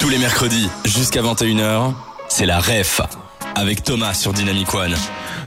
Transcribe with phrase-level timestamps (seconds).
[0.00, 1.92] Tous les mercredis, jusqu'à 21h,
[2.28, 3.00] c'est la REF,
[3.54, 4.94] avec Thomas sur Dynamic One.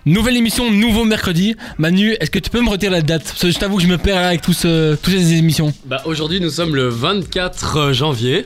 [0.06, 1.56] Nouvelle émission, nouveau mercredi.
[1.78, 3.24] Manu, est-ce que tu peux me retirer la date?
[3.24, 5.74] Parce que je t'avoue que je me perds avec tous, euh, toutes ces émissions.
[5.86, 8.44] Bah aujourd'hui nous sommes le 24 janvier.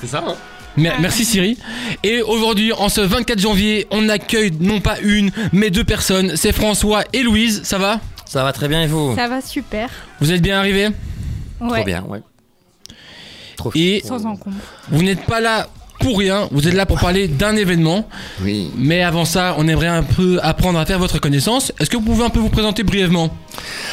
[0.00, 0.34] C'est ça hein?
[0.76, 1.56] Mer- Merci Siri.
[2.02, 6.36] Et aujourd'hui, en ce 24 janvier, on accueille non pas une, mais deux personnes.
[6.36, 7.62] C'est François et Louise.
[7.64, 8.00] Ça va?
[8.26, 9.14] Ça va très bien et vous?
[9.16, 9.88] Ça va super.
[10.20, 10.88] Vous êtes bien arrivés?
[11.60, 11.76] Ouais.
[11.76, 12.20] Trop bien, ouais.
[13.74, 14.56] Et Sans encombre.
[14.88, 15.68] vous n'êtes pas là
[16.04, 16.48] pour rien.
[16.52, 18.06] Vous êtes là pour parler d'un événement.
[18.42, 18.70] Oui.
[18.76, 21.72] Mais avant ça, on aimerait un peu apprendre à faire votre connaissance.
[21.80, 23.34] Est-ce que vous pouvez un peu vous présenter brièvement?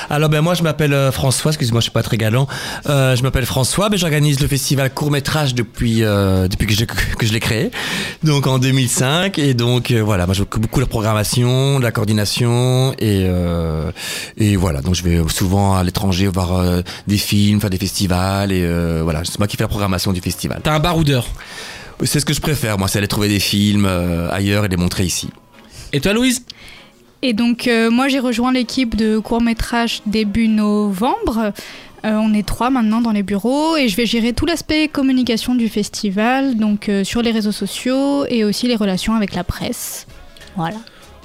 [0.10, 2.48] Alors ben moi je m'appelle euh, François, excusez-moi je suis pas très galant.
[2.90, 6.86] Euh, je m'appelle François, ben, j'organise le festival court métrage depuis euh, depuis que je,
[6.86, 7.70] que je l'ai créé,
[8.24, 11.84] donc en 2005 et donc euh, voilà, moi je m'occupe beaucoup de la programmation, de
[11.84, 13.92] la coordination et euh,
[14.38, 18.52] et voilà donc je vais souvent à l'étranger voir euh, des films, faire des festivals
[18.52, 20.60] et euh, voilà c'est moi qui fais la programmation du festival.
[20.64, 21.28] T'as un baroudeur.
[22.04, 24.78] C'est ce que je préfère moi, c'est aller trouver des films euh, ailleurs et les
[24.78, 25.30] montrer ici.
[25.94, 26.46] Et toi, Louise?
[27.22, 31.54] Et donc, euh, moi, j'ai rejoint l'équipe de court-métrage début novembre.
[32.04, 35.54] Euh, on est trois maintenant dans les bureaux et je vais gérer tout l'aspect communication
[35.54, 40.08] du festival, donc euh, sur les réseaux sociaux et aussi les relations avec la presse.
[40.56, 40.78] Voilà.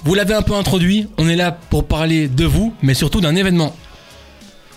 [0.04, 1.08] Vous l'avez un peu introduit.
[1.16, 3.74] On est là pour parler de vous, mais surtout d'un événement.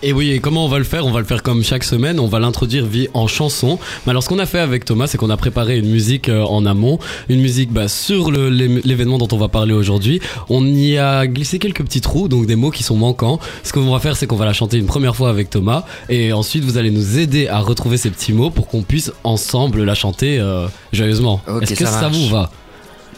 [0.02, 1.04] Et oui, et comment on va le faire?
[1.04, 3.78] On va le faire comme chaque semaine, on va l'introduire vie en chanson.
[4.06, 6.42] Mais alors ce qu'on a fait avec Thomas, c'est qu'on a préparé une musique euh,
[6.42, 6.98] en amont,
[7.28, 10.20] une musique bah, sur l'événement dont on va parler aujourd'hui.
[10.48, 13.40] On y a glissé quelques petits trous, donc des mots qui sont manquants.
[13.62, 16.32] Ce qu'on va faire, c'est qu'on va la chanter une première fois avec Thomas, et
[16.32, 19.94] ensuite vous allez nous aider à retrouver ces petits mots pour qu'on puisse ensemble la
[19.94, 21.42] chanter euh, joyeusement.
[21.60, 22.50] Est-ce que ça ça, vous va?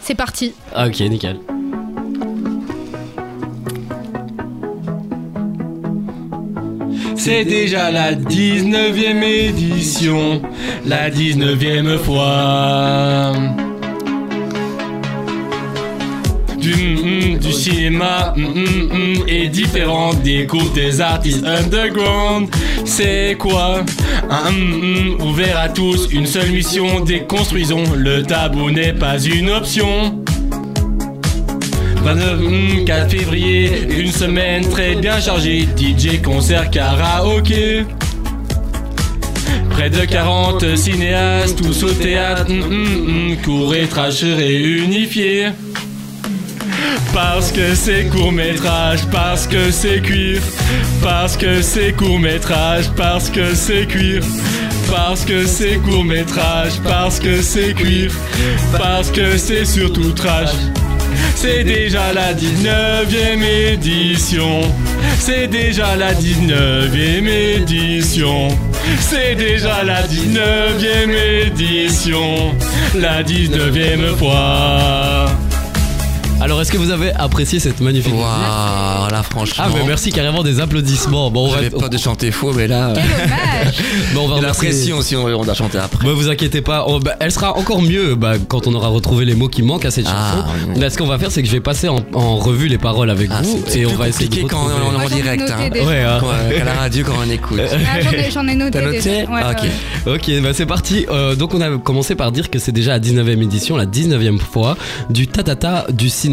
[0.01, 0.51] C'est parti.
[0.75, 1.37] Ah, Ok, nickel.
[7.25, 10.41] C'est déjà la 19e édition,
[10.85, 13.31] la 19e fois.
[16.57, 22.49] Du, mm, mm, du cinéma mm, mm, mm, est différent des cours des artistes underground.
[22.83, 23.85] C'est quoi
[24.29, 27.85] Un mm, ouvert à tous, une seule mission, déconstruisons.
[27.95, 30.25] Le tabou n'est pas une option.
[32.03, 37.85] 29, hmm, 4 février, une semaine très bien chargée, DJ, concert, karaoké.
[39.69, 45.47] Près de 40 cinéastes, tous au théâtre, hmm, hmm, hmm, court et trash réunifiés.
[47.13, 50.41] Parce que c'est court métrage, parce que c'est cuir,
[51.01, 54.23] parce que c'est court métrage, parce que c'est cuir,
[54.91, 58.11] parce que c'est court métrage, parce que c'est cuir,
[58.77, 60.51] parce que c'est surtout trash.
[61.35, 63.43] C'est déjà la 19e
[63.73, 64.61] édition.
[65.19, 68.47] C'est déjà la 19e édition.
[68.99, 72.55] C'est déjà la 19e édition.
[72.95, 75.25] La 19e fois.
[76.43, 79.63] Alors est-ce que vous avez apprécié cette magnifique musique Waouh, là franchement.
[79.65, 81.31] Ah mais merci carrément des applaudissements.
[81.31, 83.75] Bon on va, peur de chanter faux, mais là, Quel dommage.
[84.13, 86.05] bon, on va la remercier- pression aussi, on, on doit chanter après.
[86.05, 89.23] Bah vous inquiétez pas, on- bah, elle sera encore mieux bah, quand on aura retrouvé
[89.23, 90.47] les mots qui manquent à cette Ah, chanson.
[90.73, 90.79] oui.
[90.81, 93.09] Là, ce qu'on va faire, c'est que je vais passer en, en revue les paroles
[93.09, 94.95] avec Ah, vous c'est- c'est et on plus va essayer de compliqué quand on, est
[94.95, 95.41] en j'en ai direct.
[95.41, 95.85] noté Hein.
[95.87, 96.17] Ouais, hein.
[96.19, 97.61] Quand, euh, la radio quand on écoute.
[97.71, 98.71] Ah, j'en ai- J'en ai, noté.
[98.79, 99.31] T'as noté déjà.
[99.31, 99.63] Ouais, Ah, ok.
[100.07, 100.13] ouais.
[100.15, 101.05] Ok, bah c'est parti.
[101.09, 104.39] Euh, donc on a commencé par dire que c'est déjà la 19e édition, la 19e
[104.39, 104.75] fois
[105.09, 106.32] du tatata du cinéma.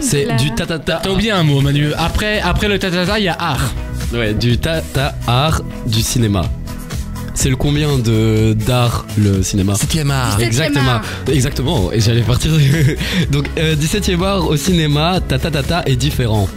[0.00, 1.00] C'est La- du tatata.
[1.02, 1.92] T'as oublié un mot, Manu.
[1.96, 3.72] Après, après le tatata, il y a art.
[4.12, 6.44] Ouais, du tata art du cinéma.
[7.34, 9.74] C'est le combien de d'art le cinéma?
[9.76, 10.30] Septième art.
[10.30, 11.04] Septième Exactement, art.
[11.32, 11.92] exactement.
[11.92, 12.50] Et j'allais partir.
[13.30, 16.48] Donc, euh, 17e art au cinéma, Tata Tata est différent.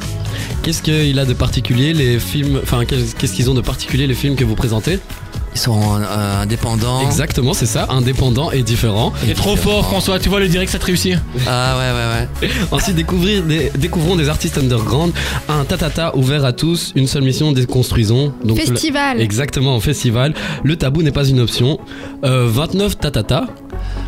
[0.63, 4.13] Qu'est-ce qu'il a de particulier les films Enfin, qu'est- qu'est-ce qu'ils ont de particulier les
[4.15, 4.99] films que vous présentez?
[5.53, 7.01] Ils sont euh, indépendants.
[7.01, 9.11] Exactement, c'est ça, indépendant et différent.
[9.25, 10.17] T'es trop fort, François.
[10.19, 11.15] Tu vois le direct, ça te réussit.
[11.45, 12.63] Ah ouais, ouais, ouais.
[12.71, 15.11] Ensuite, découvrir des, découvrons des artistes underground,
[15.49, 18.33] un tatata ouvert à tous, une seule mission, déconstruisons.
[18.45, 19.17] Donc, Festival.
[19.17, 20.33] le- exactement, au festival.
[20.63, 21.79] Le tabou n'est pas une option.
[22.23, 23.45] Euh, 29 tatata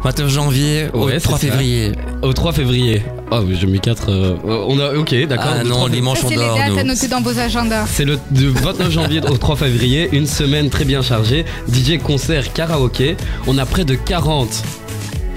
[0.03, 1.51] 29 janvier au Ouais, 3 c'est ça.
[1.53, 1.91] février.
[2.21, 3.03] au 3 février.
[3.31, 4.39] Oh, oui, j'ai mis 4.
[4.45, 5.53] on a, ok, d'accord.
[5.59, 6.57] Ah non, 3 dimanche on c'est les dort.
[6.57, 7.85] dates à noter dans vos agendas.
[7.87, 11.45] C'est le du 29 janvier au 3 février, une semaine très bien chargée.
[11.71, 13.15] DJ concert karaoké.
[13.47, 14.49] On a près de 40,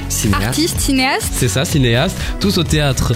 [0.08, 0.44] Cinéaste.
[0.44, 1.32] Artiste, cinéaste.
[1.32, 3.12] c'est ça, cinéastes, tous au théâtre.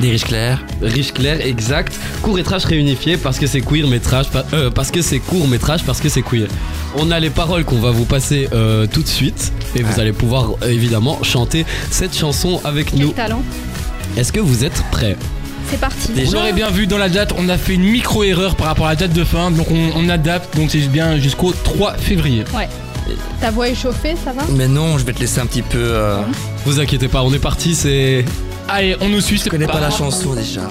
[0.00, 0.62] Des riches clairs.
[0.82, 1.98] Riche clair, exact.
[2.22, 5.84] Court métrage réunifié parce que c'est queer métrage, pa- euh, parce que c'est court métrage,
[5.84, 6.48] parce que c'est queer.
[6.96, 10.00] On a les paroles qu'on va vous passer euh, tout de suite et vous Ouais.
[10.00, 13.12] allez pouvoir euh, évidemment chanter cette chanson avec Quel nous.
[13.12, 13.42] talent.
[14.18, 15.16] Est-ce que vous êtes prêts?
[15.70, 16.12] C'est parti.
[16.24, 18.90] Vous l'aurez bien vu dans la date, on a fait une micro-erreur par rapport à
[18.90, 22.44] la date de fin, donc on, on adapte, donc c'est bien jusqu'au 3 février.
[22.54, 22.68] Ouais.
[23.40, 24.42] Ta voix est chauffée, ça va?
[24.56, 25.78] Mais non, je vais te laisser un petit peu.
[25.80, 26.20] euh,
[26.66, 28.24] Vous inquiétez pas, on est parti, c'est.
[28.68, 29.40] Allez, on nous suit.
[29.42, 30.62] Je connais pas la chanson déjà.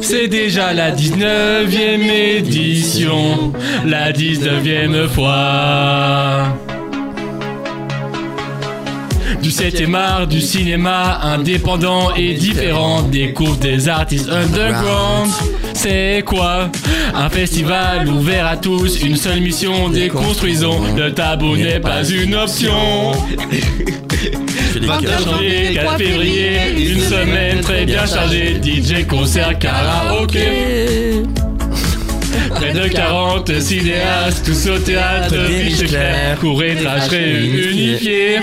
[0.00, 3.52] C'est déjà la 19e édition,
[3.84, 6.44] la 19e fois.
[9.42, 15.30] Du 7 art, du cinéma indépendant et différent, découvre des artistes underground.
[15.76, 16.70] C'est quoi
[17.14, 20.80] Un festival ouvert à tous, une seule mission, déconstruisons.
[20.96, 23.12] Le tabou n'est pas une option.
[23.50, 25.20] Je fais des 21 cœurs.
[25.20, 26.58] janvier, 4 février,
[26.92, 31.22] une semaine très bien chargée, DJ, concert, karaoké.
[32.54, 38.38] Près de 40 cinéastes, tous au théâtre, riche clair, court et trash réunifié.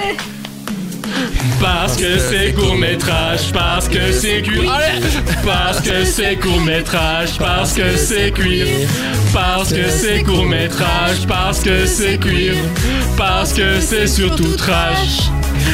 [1.59, 4.71] Parce que c'est court métrage, parce que c'est cuir.
[5.45, 8.67] Parce que c'est court métrage, parce que c'est cuir.
[9.33, 12.53] Parce que c'est court métrage, parce que c'est cuir.
[13.17, 15.29] Parce que c'est surtout trash.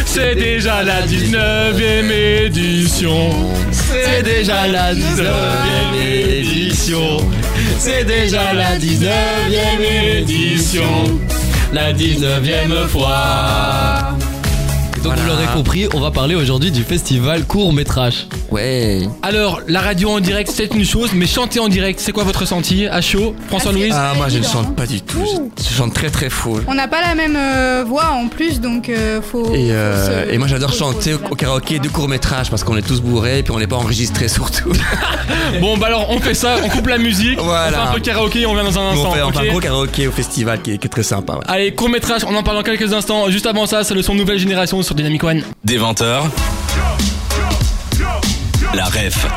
[0.06, 3.30] C'est déjà la 19ème édition.
[3.72, 7.18] C'est déjà la 19ème édition.
[7.77, 11.19] C'est déjà la 19ème édition.
[11.74, 14.18] La 19ème fois.
[15.04, 15.22] Donc Voilà.
[15.22, 18.28] vous l'aurez compris, on va parler aujourd'hui du festival court métrage.
[18.51, 19.07] Ouais.
[19.22, 22.40] Alors, la radio en direct, c'est une chose, mais chanter en direct, c'est quoi votre
[22.42, 23.34] ressenti À chaud?
[23.48, 25.24] François-Louise Ah, moi je ne chante pas du tout.
[25.57, 26.60] Je, je chante très très faux.
[26.68, 29.54] On n'a pas la même euh, voix en plus, donc euh, faut.
[29.56, 32.75] Et, euh, se- et moi j'adore chanter au, au karaoké de court métrage parce qu'on
[32.75, 34.72] est tous bourrés et puis on n'est pas enregistré surtout.
[35.62, 37.69] Bon, bah alors, on fait ça, on coupe la musique, Voilà.
[37.80, 39.10] on fait un peu de karaoké, on vient dans un instant.
[39.10, 41.34] on fait un gros karaoké au festival qui est, qui est très sympa.
[41.34, 41.40] ouais.
[41.48, 43.30] Allez, court métrage, on en parle dans quelques instants.
[43.30, 45.44] Juste avant ça, c'est le son Nouvelle Génération sur Dynamic One.
[45.63, 46.24] Des 20h,
[48.74, 49.27] la ref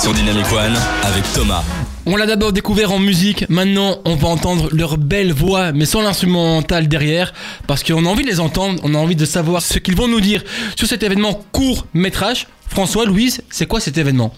[0.00, 1.64] sur Dynamic One avec Thomas.
[2.06, 6.00] On l'a d'abord découvert en musique, maintenant on va entendre leur belle voix, mais sans
[6.00, 7.34] l'instrumental derrière,
[7.66, 10.06] parce qu'on a envie de les entendre, on a envie de savoir ce qu'ils vont
[10.06, 10.44] nous dire
[10.76, 12.46] sur cet événement court métrage.
[12.68, 14.32] François, Louise, c'est quoi cet événement?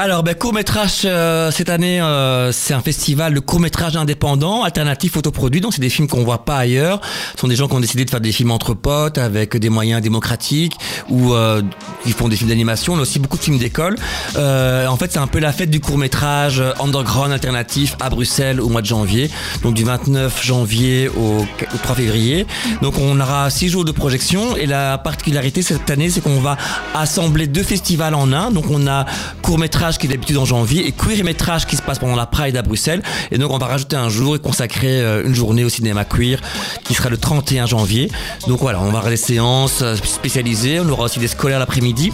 [0.00, 1.08] Alors, ben, court métrage
[1.50, 5.60] cette année, euh, c'est un festival de court métrage indépendant, alternatif, autoproduit.
[5.60, 7.00] Donc, c'est des films qu'on voit pas ailleurs.
[7.34, 9.70] Ce sont des gens qui ont décidé de faire des films entre potes avec des
[9.70, 10.76] moyens démocratiques
[11.08, 11.62] ou euh,
[12.06, 12.92] ils font des films d'animation.
[12.92, 13.96] On a aussi beaucoup de films d'école.
[14.36, 18.60] Euh, en fait, c'est un peu la fête du court métrage underground alternatif à Bruxelles
[18.60, 19.28] au mois de janvier.
[19.64, 22.46] Donc, du 29 janvier au, au 3 février.
[22.82, 26.56] Donc, on aura six jours de projection et la particularité cette année, c'est qu'on va
[26.94, 28.52] assembler deux festivals en un.
[28.52, 29.04] Donc, on a
[29.42, 32.26] court métrage qui est d'habitude en janvier et queer métrage qui se passe pendant la
[32.26, 33.02] Pride à Bruxelles.
[33.30, 36.40] Et donc on va rajouter un jour et consacrer euh, une journée au cinéma queer
[36.84, 38.10] qui sera le 31 janvier.
[38.48, 42.12] Donc voilà, on va avoir des séances euh, spécialisées, on aura aussi des scolaires l'après-midi.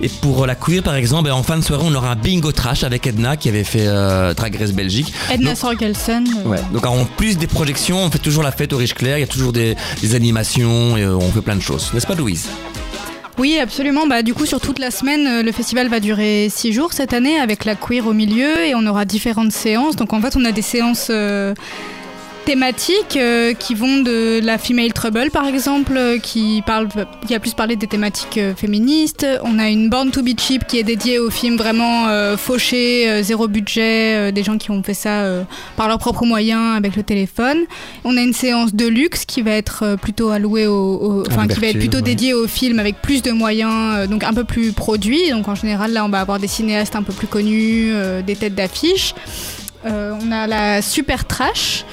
[0.00, 2.50] Et pour la queer par exemple, ben, en fin de soirée on aura un bingo
[2.50, 5.12] trash avec Edna qui avait fait euh, Drag Race Belgique.
[5.30, 6.24] Edna Donc- Sorgelsen.
[6.44, 6.58] euh, Ouais.
[6.72, 9.24] Donc en plus des projections, on fait toujours la fête au Riche Clair, il y
[9.24, 11.90] a toujours des, des animations et euh, on fait plein de choses.
[11.92, 12.46] N'est-ce pas Louise?
[13.38, 14.06] Oui, absolument.
[14.06, 17.12] Bah, du coup, sur toute la semaine, euh, le festival va durer six jours cette
[17.12, 19.96] année avec la queer au milieu et on aura différentes séances.
[19.96, 21.54] Donc, en fait, on a des séances euh,
[22.44, 26.88] thématiques euh, qui vont de la female trouble, par exemple, euh, qui, parle,
[27.26, 29.26] qui a plus parlé des thématiques euh, féministes.
[29.44, 32.06] On a une Born to be cheap qui est dédiée aux films vraiment
[32.36, 35.24] fauchés, zéro budget, des gens qui ont fait ça
[35.76, 37.58] par leurs propres moyens avec le téléphone.
[38.04, 41.68] On a une séance de luxe qui va être plutôt allouée au, enfin qui va
[41.68, 42.02] être plutôt ouais.
[42.02, 45.30] dédiée aux films avec plus de moyens, donc un peu plus produits.
[45.30, 47.92] Donc en général là on va avoir des cinéastes un peu plus connus,
[48.26, 49.14] des têtes d'affiche.
[49.84, 51.84] On a la super trash.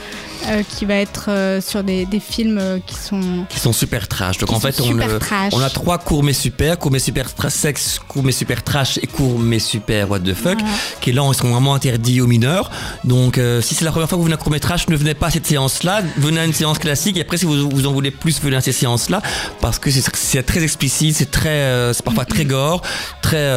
[0.48, 4.08] Euh, qui va être euh, sur des, des films euh, qui sont Qui sont super
[4.08, 4.38] trash.
[4.38, 5.54] Donc en fait on, trash.
[5.54, 8.98] On a trois courts mais super, courts mais super tra- sexe, courts mais super trash
[9.02, 10.68] et courts mais super what the fuck, Voilà.
[11.02, 12.72] qui là ils sont vraiment interdits aux mineurs.
[13.04, 15.28] Donc si c'est la première fois que vous venez à court métrage, ne venez pas
[15.28, 18.12] à cette séance-là, venez à une séance classique et après si vous, vous en voulez
[18.12, 19.22] plus, venez à ces séances-là
[19.62, 22.82] parce que c'est- très explicite, c'est très, c'est parfois très gore,
[23.22, 23.52] très,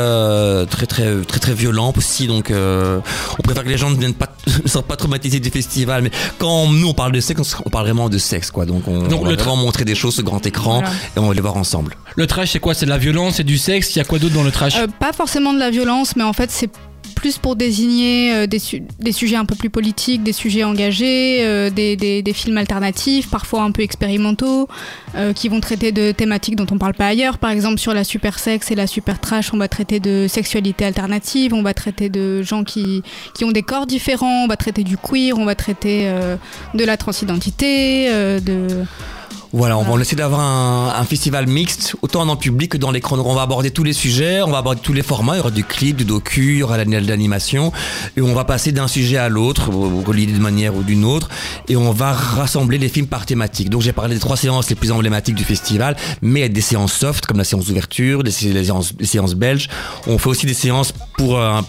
[0.67, 2.27] très, très, très, très violent aussi.
[2.27, 4.35] Donc on préfère que les gens ne viennent pas,
[4.65, 6.03] ne soient pas traumatisés du festival.
[6.03, 8.65] Mais quand nous on parle de sexe, on parle vraiment de sexe quoi.
[8.67, 10.91] Donc on, Donc on va vraiment montrer des choses sur grand écran Voilà.
[11.17, 11.97] et on va les voir ensemble.
[12.17, 12.75] Le trash, c'est quoi?
[12.75, 14.77] C'est de la violence, c'est du sexe, il y a quoi d'autre dans le trash?
[14.77, 16.71] Euh, pas forcément de la violence, mais en fait c'est
[17.23, 21.39] plus pour désigner euh, des, su- des sujets un peu plus politiques, des sujets engagés,
[21.43, 24.69] euh, des, films alternatifs, parfois un peu expérimentaux,
[25.15, 27.39] euh, qui vont traiter de thématiques dont on parle pas ailleurs.
[27.39, 30.85] Par exemple, sur la super sexe et la super trash, on va traiter de sexualité
[30.85, 33.05] alternative, on va traiter de gens qui,
[33.45, 36.13] ont des corps différents, on va traiter du queer, on va traiter
[36.75, 38.09] de la transidentité,
[38.41, 38.85] de...
[39.53, 43.19] Voilà, on va essayer d'avoir un, un festival mixte, autant le public que dans l'écran.
[43.19, 45.35] Donc on va aborder tous les sujets, on va aborder tous les formats.
[45.35, 47.71] Il y aura du clip, du docu, il y aura de l'animation.
[48.17, 51.29] Et on va passer d'un sujet à l'autre, relié d'une manière ou d'une autre.
[51.69, 53.69] Et on va rassembler les films par thématique.
[53.69, 56.49] Donc j'ai parlé des trois séances les plus emblématiques du festival, mais il y a
[56.49, 59.69] des séances soft, comme la séance d'ouverture, les, séances, les séances belges.
[60.07, 61.63] On fait aussi des séances pour un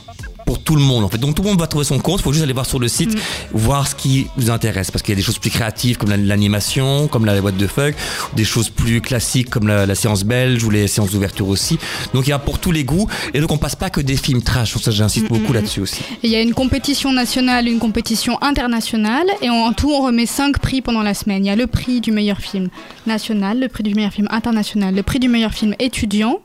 [0.53, 1.17] pour tout le monde en fait.
[1.17, 2.87] Donc tout le monde va trouver son compte, il faut juste aller voir sur le
[2.87, 3.19] site, mm.
[3.53, 7.07] voir ce qui vous intéresse parce qu'il y a des choses plus créatives comme l'animation,
[7.07, 7.95] comme la boîte de feuilles,
[8.35, 11.79] des choses plus classiques comme la, séance belge ou les séances d'ouverture aussi.
[12.13, 14.15] Donc il y a pour tous les goûts et donc on passe pas que des
[14.15, 16.01] films trash, ça j'insiste mm, beaucoup mm, là-dessus aussi.
[16.21, 20.59] Il y a une compétition nationale, une compétition internationale et en tout on remet cinq
[20.59, 21.43] prix pendant la semaine.
[21.43, 22.69] Il y a le prix du meilleur film
[23.07, 26.41] national, le prix du meilleur film international, le prix du meilleur film étudiant,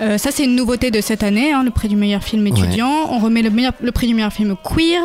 [0.00, 3.08] euh, ça, c'est une nouveauté de cette année, hein, le prix du meilleur film étudiant.
[3.10, 5.02] On remet le, meilleur, le prix du meilleur film queer.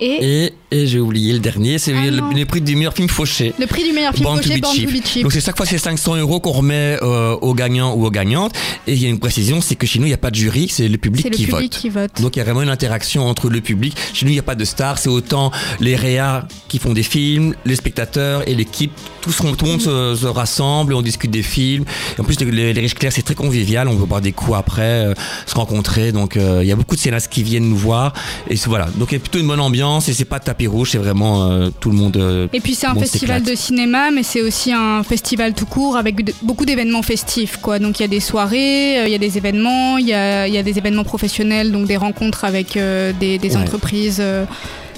[0.00, 0.52] Et, et,
[0.86, 3.54] j'ai oublié le dernier, c'est ah le, prix du meilleur film fauché.
[3.58, 4.76] Le prix du meilleur film fauché, Born
[5.22, 8.52] Donc c'est chaque fois c'est 500 euros qu'on remet euh, aux gagnants ou aux gagnantes.
[8.86, 10.36] Et il y a une précision, c'est que chez nous il n'y a pas de
[10.36, 11.70] jury, c'est le public, qui, public vote.
[11.70, 12.10] qui, vote.
[12.20, 13.96] Donc il y a vraiment une interaction entre le public.
[14.12, 15.50] Chez nous il n'y a pas de stars, c'est autant
[15.80, 18.92] les réas qui font des films, les spectateurs et l'équipe.
[19.20, 21.84] Tout, tout, le monde se, rassemble, on discute des films.
[22.18, 24.56] Et en plus les, les riches clairs c'est très convivial, on peut boire des coups
[24.56, 25.14] après, euh,
[25.46, 26.12] se rencontrer.
[26.12, 28.12] Donc euh, il y a beaucoup de cinéastes qui viennent nous voir.
[28.48, 30.90] Et voilà, donc il y a plutôt une bonne ambiance et c'est pas tapis rouge,
[30.92, 32.16] c'est vraiment euh, tout le monde.
[32.16, 35.96] Euh, et puis c'est un festival de cinéma, mais c'est aussi un festival tout court
[35.96, 37.78] avec beaucoup d'événements festifs, quoi.
[37.78, 40.48] Donc il y a des soirées, euh, il y a des événements, il y a,
[40.48, 42.78] y a, des événements professionnels, donc des rencontres avec
[43.20, 44.22] des, des entreprises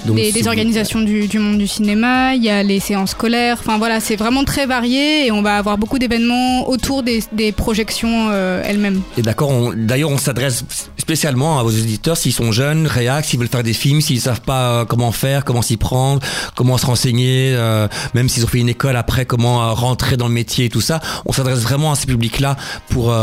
[0.05, 4.15] des, organisations du, monde du cinéma, il y a les séances scolaires, enfin voilà, c'est
[4.15, 9.01] vraiment très varié et on va avoir beaucoup d'événements autour des, projections euh, elles-mêmes.
[9.17, 10.63] Et d'accord, d'ailleurs on s'adresse
[10.97, 14.41] spécialement à vos auditeurs s'ils sont jeunes, réac, s'ils veulent faire des films, s'ils savent
[14.41, 16.21] pas euh, comment faire, comment s'y prendre,
[16.55, 20.33] comment se renseigner, euh, même s'ils ont fait une école après, comment rentrer dans le
[20.33, 20.99] métier et tout ça.
[21.25, 22.57] On s'adresse vraiment à ces publics-là
[22.89, 23.13] pour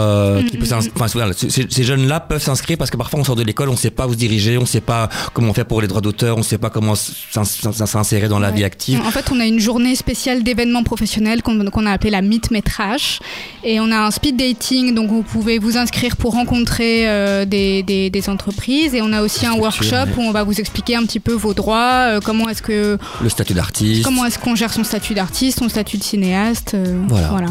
[1.71, 4.12] ces, jeunes-là peuvent s'inscrire parce que parfois on sort de l'école, on sait pas où
[4.12, 6.94] se diriger, on sait pas comment faire pour les droits d'auteur, on sait pas comment
[6.94, 9.00] s'insérer dans la vie active.
[9.00, 13.21] En fait, on a une journée spéciale d'événements professionnels qu'on a appelé la Meet Métrage.
[13.62, 17.83] Et on a un speed dating, donc vous pouvez vous inscrire pour rencontrer euh, des,
[17.83, 18.94] des, entreprises.
[18.94, 21.54] Et on a aussi un workshop où on va vous expliquer un petit peu vos
[21.54, 22.99] droits, euh, comment est-ce que...
[23.23, 24.04] Le statut d'artiste.
[24.04, 26.75] Comment est-ce qu'on gère son statut d'artiste, son statut de cinéaste.
[26.75, 27.50] Euh, voilà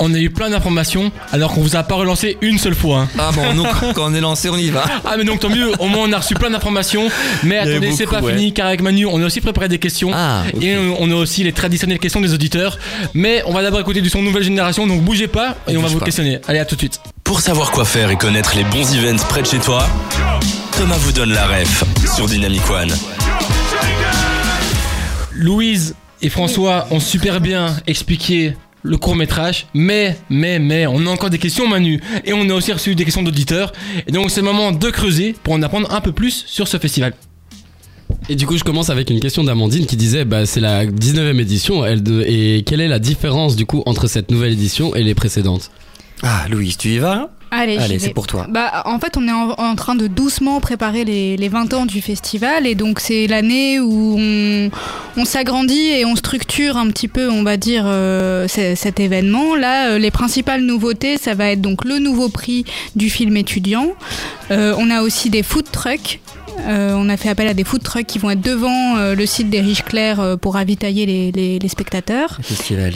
[0.00, 3.00] on a eu plein d'informations alors qu'on vous a pas relancé une seule fois.
[3.00, 3.08] Hein.
[3.18, 4.84] Ah bon, donc quand on est lancé, on y va.
[5.04, 7.08] Ah mais donc tant mieux, au moins on a reçu plein d'informations.
[7.44, 10.10] Mais attendez, c'est pas fini car avec Manu, on a aussi préparé des questions.
[10.12, 12.78] Ah, Et on a aussi les traditionnelles questions des auditeurs.
[13.14, 15.88] Mais on va d'abord écouter du son nouvelle génération, donc bougez pas et on, va
[15.88, 16.38] vous questionner.
[16.46, 17.00] Allez, à tout de suite.
[17.24, 19.86] Pour savoir quoi faire et connaître les bons events près de chez toi,
[20.76, 22.92] Thomas vous donne la ref sur Dynamic One.
[25.32, 31.10] Louise et François ont super bien expliqué le court métrage, mais, mais, mais, on a
[31.10, 33.72] encore des questions Manu, et on a aussi reçu des questions d'auditeurs,
[34.06, 36.78] et donc c'est le moment de creuser pour en apprendre un peu plus sur ce
[36.78, 37.12] festival.
[38.28, 41.40] Et du coup, je commence avec une question d'Amandine qui disait bah, c'est la 19e
[41.40, 45.14] édition, elle et quelle est la différence du coup entre cette nouvelle édition et les
[45.14, 45.70] précédentes?
[46.22, 47.30] Ah, Louise, tu y vas?
[47.50, 48.46] Allez, c'est pour toi.
[48.48, 52.00] Bah, en fait, on est en, train de doucement préparer les, les, 20 ans du
[52.00, 54.70] festival et donc c'est l'année où on,
[55.16, 59.56] on s'agrandit et on structure un petit peu, on va dire, euh, cet événement.
[59.56, 62.64] Là, euh, les principales nouveautés, ça va être donc le nouveau prix
[62.96, 63.88] du film étudiant.
[64.50, 66.20] Euh, on a aussi des food trucks
[66.66, 69.60] on a fait appel à des food trucks qui vont être devant le site des
[69.60, 72.40] Riches Clairs pour ravitailler les, les, les spectateurs.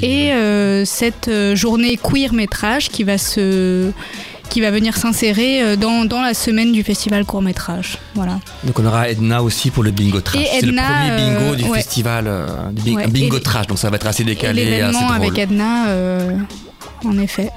[0.02, 0.32] Et
[0.84, 3.92] cette journée queer métrage qui va se
[4.52, 7.96] qui va venir s'insérer euh, dans, dans, la semaine du festival court métrage.
[8.14, 8.38] Voilà.
[8.64, 10.44] Donc on aura Edna aussi pour le bingo trash.
[10.60, 14.24] C'est le premier bingo du euh, festival, euh, bingo trash, donc ça va être assez
[14.24, 14.66] décalé.
[14.66, 15.86] L'événement avec Edna.
[17.04, 17.50] En effet.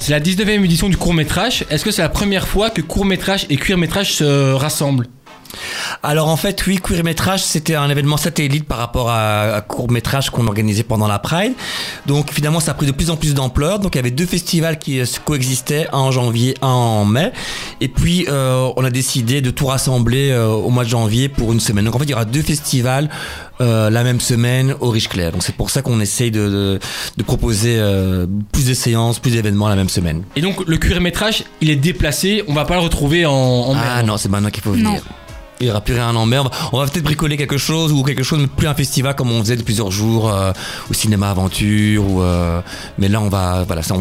[0.00, 1.64] C'est la 19e édition du court métrage.
[1.70, 5.06] Est-ce que c'est la première fois que court métrage et cuir métrage se rassemblent?
[6.02, 10.30] Alors en fait, oui, court métrage, c'était un événement satellite par rapport à, court métrage
[10.30, 11.52] qu'on organisait pendant la Pride.
[12.06, 13.78] Donc finalement, ça a pris de plus en plus d'ampleur.
[13.78, 17.32] Donc il y avait deux festivals qui euh, coexistaient, un en janvier, un en mai.
[17.80, 21.52] Et puis euh, on a décidé de tout rassembler euh, au mois de janvier pour
[21.52, 21.84] une semaine.
[21.84, 23.08] Donc en fait, il y aura deux festivals
[23.60, 25.32] la même semaine au Riche Clair.
[25.32, 26.78] Donc c'est pour ça qu'on essaye de,
[27.16, 27.76] de, proposer
[28.52, 30.22] plus de séances, plus d'événements la même semaine.
[30.36, 32.44] Et donc le cuir métrage, il est déplacé.
[32.46, 35.02] On va pas le retrouver en, en Ah non, c'est maintenant qu'il faut venir
[35.60, 36.48] il n'y aura plus rien en mer.
[36.72, 39.40] On va peut-être bricoler quelque chose ou quelque chose, mais plus un festival comme on
[39.40, 40.52] faisait de plusieurs jours euh,
[40.90, 42.08] au cinéma aventure.
[42.08, 42.60] Ou, euh,
[42.98, 43.94] mais là, on va, voilà, ça,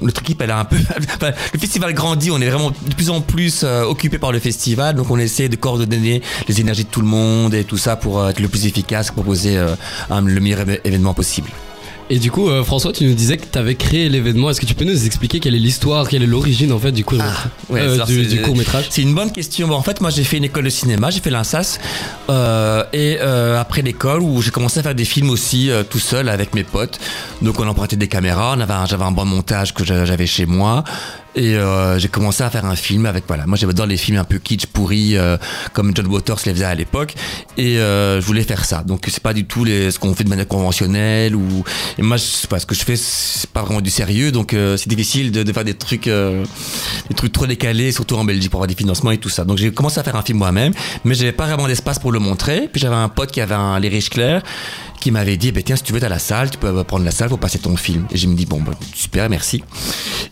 [0.00, 0.76] notre équipe, elle a un peu,
[1.52, 2.30] le festival grandit.
[2.30, 5.48] On est vraiment de plus en plus euh, occupé par le festival, donc on essaie
[5.48, 8.66] de coordonner les énergies de tout le monde et tout ça pour être le plus
[8.66, 9.58] efficace, proposer
[10.10, 11.50] le meilleur événement possible.
[12.12, 14.50] Et du coup, euh, François, tu nous disais que tu avais créé l'événement.
[14.50, 17.04] Est-ce que tu peux nous expliquer quelle est l'histoire, quelle est l'origine en fait du
[17.04, 17.20] court,
[17.68, 19.68] ouais, euh, du, court métrage C'est une bonne question.
[19.68, 21.78] Bon, en fait, moi, j'ai fait une école de cinéma, j'ai fait l'INSAS.
[22.28, 26.52] Euh, et après l'école, où j'ai commencé à faire des films aussi tout seul avec
[26.54, 26.98] mes potes.
[27.42, 30.26] Donc, on empruntait des caméras, on avait un- j'avais un bon montage que j'a- j'avais
[30.26, 30.82] chez moi.
[31.36, 33.46] Et euh, j'ai commencé à faire un film avec voilà.
[33.46, 35.36] Moi j'adore les films un peu kitsch pourris euh,
[35.72, 37.14] comme John Waters les faisait à l'époque.
[37.56, 38.82] Et euh, je voulais faire ça.
[38.82, 41.64] Donc c'est pas du tout les, ce qu'on fait de manière conventionnelle ou
[41.98, 44.32] et moi je pas ce que je fais c'est pas vraiment du sérieux.
[44.32, 46.44] Donc euh, c'est difficile de, de faire des trucs euh,
[47.08, 49.44] des trucs trop décalés surtout en Belgique pour avoir des financements et tout ça.
[49.44, 50.72] Donc j'ai commencé à faire un film moi-même
[51.04, 52.68] mais j'avais pas vraiment d'espace pour le montrer.
[52.72, 54.42] Puis j'avais un pote qui avait un les riches clairs
[55.00, 57.10] qui m'avait dit bah, tiens si tu veux t'as la salle tu peux prendre la
[57.10, 58.06] salle pour passer ton film.
[58.10, 59.62] Et je me dis bon bah, super merci.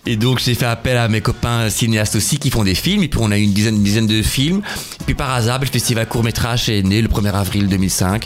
[0.05, 3.03] Et donc j'ai fait appel à mes copains cinéastes aussi qui font des films.
[3.03, 4.61] Et puis on a eu une dizaine, une dizaine de films.
[5.05, 8.25] Puis par hasard le festival court métrage est né le 1er avril 2005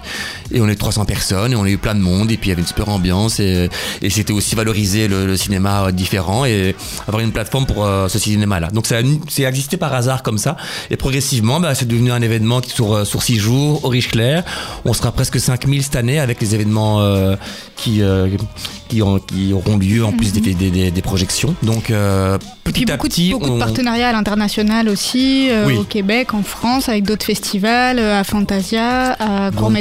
[0.51, 2.31] et on est 300 personnes et on a eu plein de monde.
[2.31, 3.39] Et puis il y avait une super ambiance.
[3.39, 3.69] Et,
[4.09, 6.75] c'était aussi valoriser le, cinéma euh, différent et
[7.07, 8.97] avoir une plateforme pour euh, ce cinéma là donc ça
[9.27, 10.57] c'est existé par hasard comme ça.
[10.89, 14.09] Et progressivement bah, c'est devenu un événement qui sur, euh, sur six jours au Riche
[14.09, 14.43] Clair.
[14.85, 17.35] On sera presque 5000 cette année avec les événements euh,
[17.75, 18.27] qui, euh,
[18.87, 22.37] qui, ont- qui auront lieu en plus des, des, des- des projections donc euh,
[22.67, 25.75] Et petit à beaucoup, de- petit beaucoup de partenariats à l'international aussi, euh, Oui.
[25.77, 29.71] au Québec, en France, avec d'autres festivals, euh, à Fantasia, à Court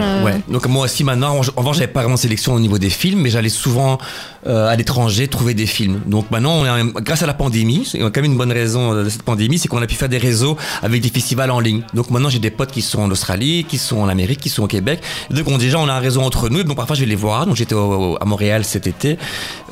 [0.00, 0.40] euh, ouais.
[0.48, 3.20] Donc moi aussi maintenant, en revanche, j'avais pas vraiment de sélection au niveau des films,
[3.20, 3.98] mais j'allais souvent
[4.46, 6.00] à l'étranger trouver des films.
[6.06, 9.08] Donc maintenant, on a, grâce à la pandémie, c'est quand même une bonne raison de
[9.10, 11.82] cette pandémie, c'est qu'on a pu faire des réseaux avec des festivals en ligne.
[11.92, 14.62] Donc maintenant, j'ai des potes qui sont en Australie, qui sont en Amérique, qui sont
[14.62, 15.00] au Québec.
[15.30, 16.62] Et donc on, déjà, on a un réseau entre nous.
[16.62, 17.44] Donc parfois, je vais les voir.
[17.46, 19.18] Donc j'étais à Montréal cet été,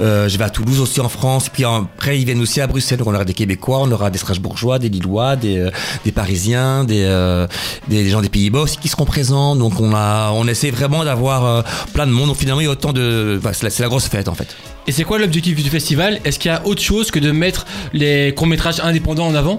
[0.00, 1.48] euh, je vais à Toulouse aussi en France.
[1.48, 2.98] Puis après, ils viennent aussi à Bruxelles.
[2.98, 5.70] Donc on aura des Québécois, on aura des Strasbourgeois, des Lillois, des, euh,
[6.04, 7.46] des Parisiens, des, euh,
[7.88, 9.56] des, des gens des Pays-Bas aussi qui seront présents.
[9.56, 12.28] Donc on a, on essaie vraiment d'avoir plein de monde.
[12.28, 14.54] Donc finalement, il y a autant de, enfin, c'est la, la grosse fête en fait.
[14.86, 16.20] Et c'est quoi l'objectif du festival?
[16.24, 19.58] Est-ce qu'il y a autre chose que de mettre les courts-métrages indépendants en avant?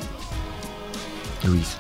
[1.45, 1.78] Louise.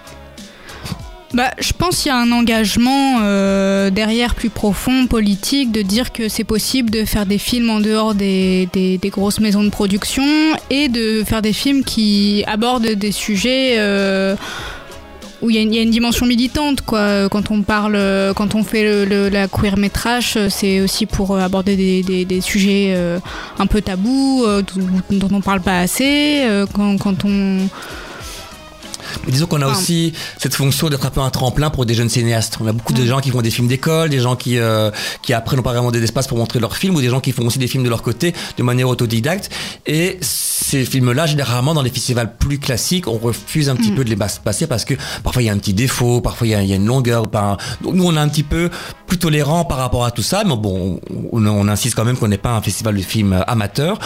[1.35, 6.11] Bah, je pense qu'il y a un engagement euh, derrière plus profond, politique, de dire
[6.11, 10.23] que c'est possible de faire des films en dehors des, des- grosses maisons de production
[10.71, 14.35] et de faire des films qui abordent des sujets euh,
[15.43, 16.81] où il y, a une- dimension militante.
[16.81, 17.29] Quoi.
[17.29, 17.99] Quand on parle,
[18.35, 23.19] quand on fait le, la queer métrage, c'est aussi pour aborder des, des- sujets euh,
[23.59, 24.45] un peu tabous,
[25.11, 26.41] dont, on parle pas assez.
[26.73, 27.59] quand, quand on
[29.25, 31.93] Mais disons qu'on a Enfin- aussi cette fonction d'être un peu un tremplin pour des
[31.93, 32.57] jeunes cinéastes.
[32.61, 34.91] On a beaucoup de gens qui font des films d'école, des gens qui, euh,
[35.21, 37.45] qui après n'ont pas vraiment d'espace pour montrer leurs films, ou des gens qui font
[37.45, 39.49] aussi des films de leur côté de manière autodidacte.
[39.85, 40.17] Et
[40.69, 44.15] ces films-là, généralement, dans les festivals plus classiques, on refuse un petit peu de les
[44.15, 46.69] passer parce que parfois il y a un petit défaut, parfois il y a, il
[46.69, 47.27] y a une longueur.
[47.29, 48.69] Pas Donc nous, on est un petit peu
[49.07, 50.99] plus tolérant par rapport à tout ça, mais bon,
[51.31, 53.97] on, on insiste quand même qu'on n'est pas un festival de films amateur.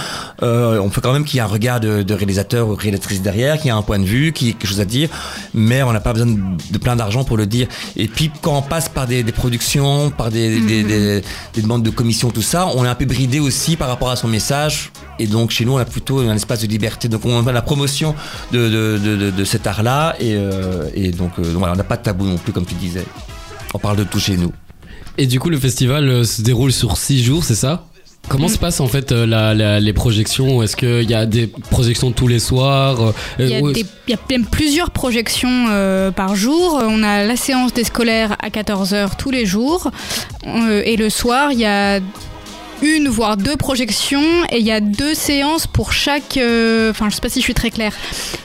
[0.41, 3.21] Euh, on fait quand même qu'il y a un regard de, de réalisateur ou réalisatrice
[3.21, 5.09] derrière, qu'il y a un point de vue, qu'il y a quelque chose à dire,
[5.53, 6.39] mais on n'a pas besoin de,
[6.71, 7.67] de plein d'argent pour le dire.
[7.97, 11.21] Et puis quand on passe par des, des productions, par des, des, des-
[11.53, 14.15] des demandes de commission, tout ça, on est un peu bridé aussi par rapport à
[14.15, 14.91] son message.
[15.19, 17.07] Et donc chez nous, on a plutôt un espace de liberté.
[17.07, 18.15] Donc on a la promotion
[18.51, 20.15] de, de, de, de- de cet art-là.
[20.19, 22.75] Et, euh, et donc euh, voilà, on n'a pas de tabou non plus, comme tu
[22.75, 23.05] disais.
[23.73, 24.51] On parle de tout chez nous.
[25.17, 27.85] Et du coup, le festival euh, se déroule sur 6 jours, c'est ça?
[28.29, 30.63] Comment se passe en fait euh, la- la- les projections?
[30.63, 33.01] Est-ce qu'il y a des projections tous les soirs?
[33.01, 36.79] Euh, Il y, a ou- des- il y a même plusieurs projections euh, par jour.
[36.81, 39.91] On a la séance des scolaires à 14h tous les jours.
[40.47, 41.99] Euh, et le soir, il y a
[42.81, 46.37] une voire deux projections et il y a deux séances pour chaque.
[46.37, 47.93] euh, Enfin, je sais pas si je suis très claire.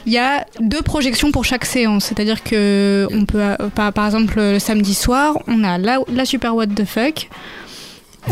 [0.07, 2.05] Il y a deux projections pour chaque séance.
[2.07, 6.55] C'est-à-dire que on peut, euh, par, exemple, le samedi soir, on a la, la super
[6.55, 7.29] what the fuck,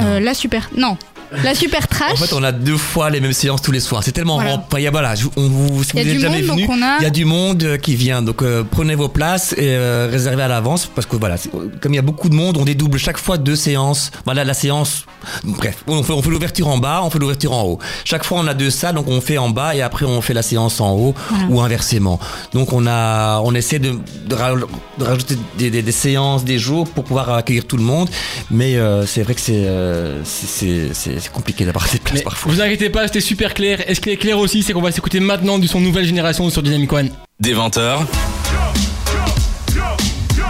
[0.01, 0.71] euh, la super.
[0.77, 0.97] Non,
[1.45, 2.13] la super trash.
[2.13, 4.03] En fait, on a deux fois les mêmes séances tous les soirs.
[4.05, 4.55] C'est tellement Voilà.
[4.87, 7.25] a, voilà, on vous, si vous n'êtes jamais monde, venu, a- il y a du
[7.25, 8.23] monde euh, qui vient.
[8.23, 11.37] Donc, euh, prenez vos places et euh, réservez à l'avance parce que voilà,
[11.81, 14.11] comme il y a beaucoup de monde, on dédouble chaque fois deux séances.
[14.25, 15.05] Voilà, la séance.
[15.43, 17.79] Bref, on fait, on fait l'ouverture en bas, on fait l'ouverture en haut.
[18.05, 20.35] Chaque fois, on a deux salles, donc on fait en bas et après on fait
[20.35, 21.47] la séance en haut Voilà.
[21.49, 22.21] ou inversement.
[22.53, 23.95] Donc, on a, on essaie de,
[24.27, 24.55] de, ra-
[24.99, 28.09] de rajouter des, des- des séances, des jours pour pouvoir accueillir tout le monde.
[28.53, 32.53] Mais euh, c'est vrai que c'est, euh, c'est, compliqué d'avoir des places Mais parfois.
[32.53, 33.89] vous inquiétez pas, c'était super clair.
[33.89, 36.49] Et ce qui est clair aussi, c'est qu'on va s'écouter maintenant du son nouvelle génération
[36.51, 37.11] sur Dynamic One.
[37.41, 38.01] Des 20h,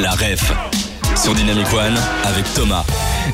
[0.01, 0.53] la ref
[1.17, 2.85] sur Dynamic One avec Thomas.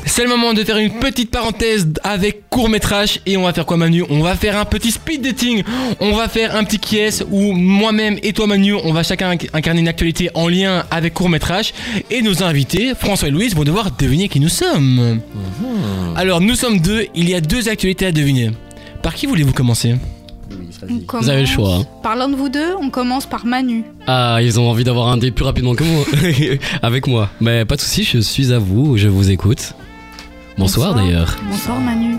[0.05, 3.65] C'est le moment de faire une petite parenthèse avec court métrage et on va faire
[3.65, 4.03] quoi Manu?
[4.09, 5.63] On va faire un petit speed dating.
[5.99, 6.99] On va faire un petit qui
[7.31, 11.13] où moi-même et toi Manu, on va chacun inc- incarner une actualité en lien avec
[11.13, 11.73] court métrage
[12.09, 15.19] et nos invités, François et Louise, vont devoir deviner qui nous sommes.
[16.15, 18.51] Alors nous sommes deux, il y a deux actualités à deviner.
[19.01, 19.95] Par qui voulez-vous commencer?
[21.21, 21.75] Vous avez le choix.
[21.75, 21.85] hein.
[22.01, 23.83] Parlant de vous deux, on commence par Manu.
[24.07, 26.03] Ah, ils ont envie d'avoir un dé plus rapidement que moi.
[26.81, 27.29] Avec moi.
[27.41, 29.73] Mais pas de soucis, je suis à vous, je vous écoute.
[30.57, 31.35] Bonsoir, d'ailleurs.
[31.49, 32.17] Bonsoir Manu.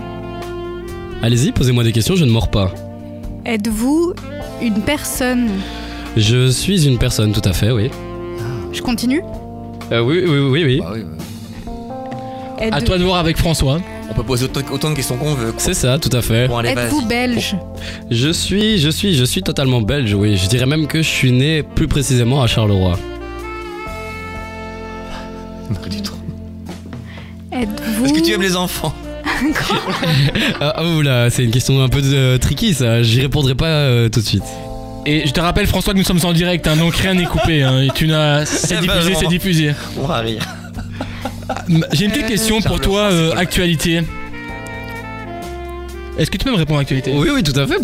[1.21, 2.71] Allez-y, posez-moi des questions, je ne mords pas.
[3.45, 4.13] Êtes-vous
[4.61, 5.49] une personne?
[6.17, 7.89] Je suis une personne, tout à fait, oui.
[8.73, 9.21] Je continue
[9.91, 10.79] Euh, oui, oui, oui, oui.
[10.81, 11.03] Bah oui.
[12.59, 13.79] Êtes- À toi de voir avec François.
[14.09, 15.53] On peut poser autant, autant de questions qu'on veut.
[15.57, 16.47] C'est ça, tout à fait.
[16.47, 17.55] Bon, allez, Êtes-vous belge?
[18.11, 20.37] Je suis, je suis, je suis totalement belge, oui.
[20.37, 22.97] Je dirais même que je suis né plus précisément à Charleroi.
[25.81, 26.13] Pas du tout.
[27.51, 28.93] Êtes-vous Est-ce que tu aimes les enfants?
[30.61, 33.03] Ah, ah, oula, c'est une question un peu euh, tricky, ça.
[33.03, 34.43] J'y répondrai pas euh, tout de suite.
[35.05, 37.61] Et je te rappelle François que nous sommes en direct, hein, donc rien n'est coupé.
[37.63, 39.71] hein, et tu n'as, c'est diffusé, c'est diffusé.
[40.01, 40.41] On va rire.
[41.93, 44.01] J'ai une petite Euh, question pour toi, euh, actualité.
[46.17, 47.77] Est-ce que tu peux me répondre actualité Oui, oui, tout à fait.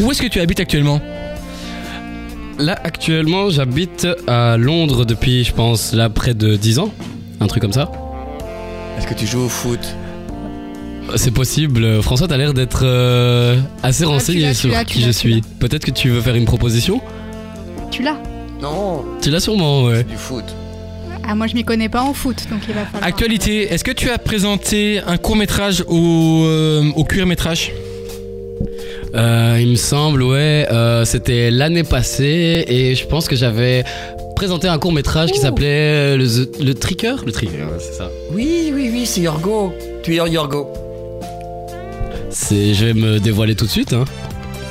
[0.00, 1.00] Où est-ce que tu habites actuellement?
[2.58, 6.90] Là, actuellement, j'habite à Londres depuis, je pense, là, près de 10 ans.
[7.40, 7.90] Un truc comme ça.
[8.96, 9.80] Est-ce que tu joues au foot?
[11.16, 12.00] C'est possible.
[12.00, 15.42] François, t'as l'air d'être euh, assez renseigné l'as, tu sur qui je suis.
[15.58, 17.00] Peut-être que tu veux faire une proposition?
[17.90, 18.16] Tu l'as
[18.62, 20.04] Non, Tu l'as sûrement, ouais.
[20.04, 20.44] du foot.
[21.26, 23.04] Ah, moi je m'y connais pas en foot, donc il va falloir.
[23.08, 27.72] Actualité, est-ce que tu as présenté un court métrage au, euh, au cuir métrage?
[29.14, 30.66] Euh, il me semble, ouais.
[30.70, 33.84] euh, C'était l'année passée et je pense que j'avais
[34.34, 36.26] présenté un court métrage qui s'appelait le,
[36.62, 37.16] le Tricker.
[37.24, 38.10] Le Tricker, ouais, c'est ça.
[38.32, 39.72] Oui, oui, oui, c'est Yorgo.
[40.02, 40.68] Tu es Yorgo.
[42.30, 43.92] C'est, je vais me dévoiler tout de suite.
[43.92, 44.04] Hein.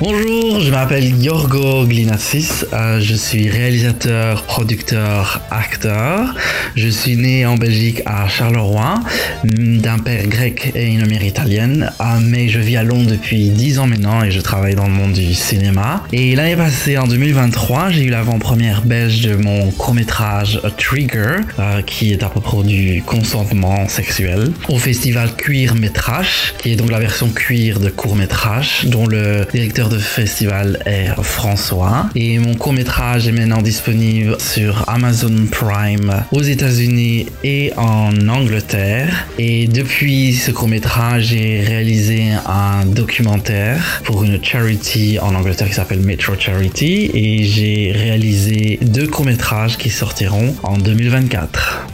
[0.00, 6.34] Bonjour, je m'appelle Yorgo Glinatsis, euh, je suis réalisateur, producteur, acteur.
[6.74, 8.98] Je suis né en Belgique à Charleroi,
[9.44, 13.50] mm, d'un père grec et une mère italienne, euh, mais je vis à Londres depuis
[13.50, 16.02] 10 ans maintenant et je travaille dans le monde du cinéma.
[16.12, 22.12] Et l'année passée, en 2023, j'ai eu l'avant-première belge de mon court-métrage Trigger, euh, qui
[22.12, 27.28] est à propos du consentement sexuel, au festival Cuir Métrage, qui est donc la version
[27.28, 32.06] cuir de court-métrage, dont le directeur de festival est François.
[32.14, 39.26] Et mon court-métrage est maintenant disponible sur Amazon Prime aux États-Unis et en Angleterre.
[39.38, 46.00] Et depuis ce court-métrage, j'ai réalisé un documentaire pour une charity en Angleterre qui s'appelle
[46.00, 47.10] Metro Charity.
[47.14, 51.86] Et j'ai réalisé deux courts-métrages qui sortiront en 2024.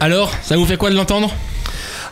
[0.00, 1.34] Alors, ça vous fait quoi de l'entendre?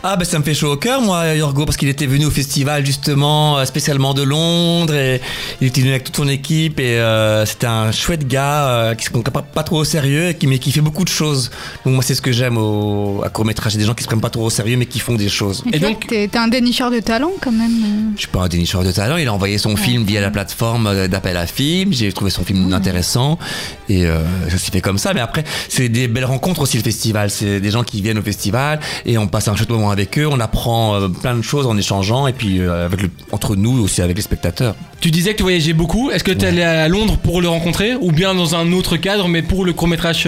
[0.05, 2.29] Ah bah ça me fait chaud au cœur moi Yorgo parce qu'il était venu au
[2.29, 5.21] festival justement euh, spécialement de Londres et
[5.61, 9.05] il était venu avec toute son équipe et euh, c'était un chouette gars euh, qui
[9.05, 11.51] se prend pas, pas trop au sérieux et qui, mais qui fait beaucoup de choses.
[11.85, 14.19] Donc moi c'est ce que j'aime au, à court métrage, des gens qui se prennent
[14.19, 15.63] pas trop au sérieux mais qui font des choses.
[15.71, 17.71] Et donc- t'es t'es un dénicheur de talent quand même.
[17.71, 18.11] euh.
[18.15, 21.07] Je suis pas un dénicheur de talent, il a envoyé son film via la plateforme
[21.07, 23.39] d'appel à film, j'ai trouvé son film intéressant
[23.87, 25.13] et euh, ça s'est fait comme ça.
[25.13, 28.21] Mais après, c'est des belles rencontres aussi le festival, c'est des gens qui viennent au
[28.23, 31.65] festival et on passe un chouette moment avec eux, on apprend euh, plein de choses
[31.65, 34.75] en échangeant et puis euh, avec le, entre nous aussi avec les spectateurs.
[34.99, 36.11] Tu disais que tu voyageais beaucoup.
[36.11, 38.97] Est-ce que tu es allé à Londres pour le rencontrer ou bien dans un autre
[38.97, 40.27] cadre, mais pour le court métrage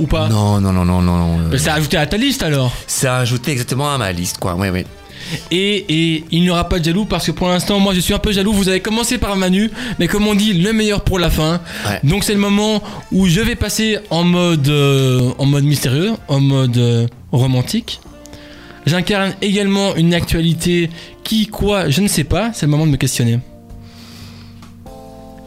[0.00, 0.28] ou pas?
[0.30, 1.38] Non, non, non, non, non.
[1.52, 2.72] euh, C'est ajouté à ta liste alors?
[2.86, 4.54] c'est ajouté exactement à ma liste, quoi.
[4.58, 4.84] Oui, oui.
[5.50, 8.12] Et, et il n'y aura pas de jaloux parce que pour l'instant, moi je suis
[8.12, 8.52] un peu jaloux.
[8.52, 11.60] Vous avez commencé par Manu, mais comme on dit, le meilleur pour la fin.
[11.88, 12.00] Ouais.
[12.04, 16.40] Donc c'est le moment où je vais passer en mode, euh, en mode mystérieux, en
[16.40, 18.00] mode euh, romantique.
[18.86, 20.90] J'incarne également une actualité
[21.24, 22.50] qui, quoi, je ne sais pas.
[22.52, 23.38] C'est le moment de me questionner.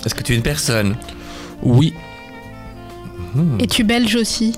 [0.05, 0.95] Est-ce que tu es une personne?
[1.63, 1.93] Oui,
[3.59, 4.53] Es-tu belge aussi?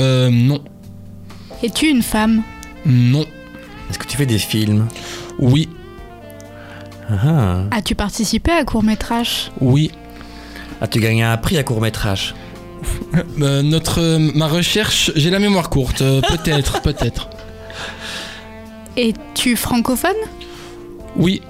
[0.00, 0.62] Euh, non,
[1.62, 2.42] Es-tu une femme?
[2.86, 3.26] Non,
[3.90, 4.86] Est-ce que tu fais des films?
[5.38, 5.68] Oui,
[7.10, 7.64] ah.
[7.72, 9.90] As-tu participé à court métrage oui.
[10.80, 12.34] As-tu gagné un prix à court métrage
[13.42, 16.00] Euh, notre, euh, ma recherche, j'ai la mémoire courte.
[16.00, 17.28] euh, peut-être, peut-être.
[18.96, 20.10] Es-tu francophone
[21.16, 21.40] Oui.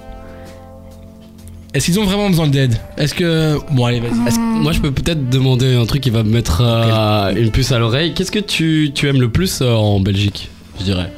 [1.73, 3.57] Est-ce qu'ils ont vraiment besoin d'aide Est-ce que.
[3.71, 4.11] Bon, allez, vas-y.
[4.11, 7.71] Que- moi, je peux peut-être demander un truc qui va me mettre euh, une puce
[7.71, 8.13] à l'oreille.
[8.13, 10.49] Qu'est-ce que tu, tu aimes le plus euh, en Belgique,
[10.79, 11.11] je dirais?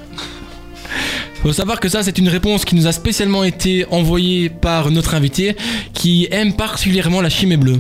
[1.42, 5.14] Faut savoir que ça, c'est une réponse qui nous a spécialement été envoyée par notre
[5.16, 5.58] invité
[5.94, 7.80] qui aime particulièrement la chimée bleue.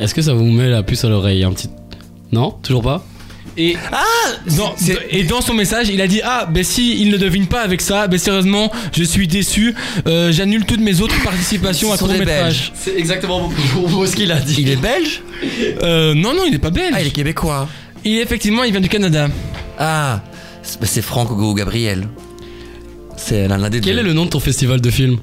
[0.00, 1.68] Est-ce que ça vous met la puce à l'oreille un petit
[2.32, 2.50] Non?
[2.62, 3.04] Toujours pas?
[3.58, 3.76] Et,
[4.56, 7.46] dans, c'est- et dans son message, il a dit Ah, ben si il ne devine
[7.46, 9.74] pas avec ça, ben sérieusement, je suis déçu.
[10.06, 12.72] Euh, J'annule toutes mes autres participations à court métrage.
[12.74, 13.50] C'est exactement
[14.06, 14.56] ce qu'il a dit.
[14.58, 15.20] Il est belge
[15.82, 16.94] Euh, non, non, il n'est pas belge.
[16.96, 17.68] Ah, il est québécois.
[18.04, 19.28] Il effectivement, il vient du Canada.
[19.78, 20.20] Ah,
[20.62, 22.08] c'est c'est Franck Hugo Gabriel.
[23.16, 23.88] C'est l'un des deux.
[23.90, 25.18] Quel est le nom de ton festival de films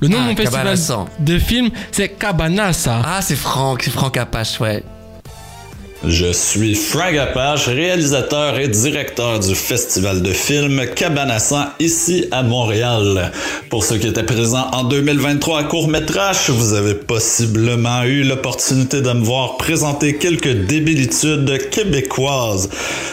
[0.00, 0.78] Le nom Ah, de mon festival
[1.20, 3.00] de film, c'est Cabanassa.
[3.04, 4.82] Ah, c'est Franck, c'est Franck Apache, ouais.
[6.04, 13.30] Je suis Frank Apache, réalisateur et directeur du festival de films Cabanassan ici à Montréal.
[13.70, 19.00] Pour ceux qui étaient présents en 2023 à court métrage, vous avez possiblement eu l'opportunité
[19.00, 22.68] de me voir présenter quelques débilitudes québécoises.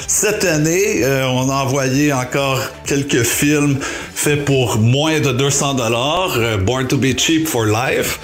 [0.07, 3.77] Cette année, euh, on a envoyé encore quelques films
[4.15, 8.19] faits pour moins de 200 dollars, Born to be cheap for life.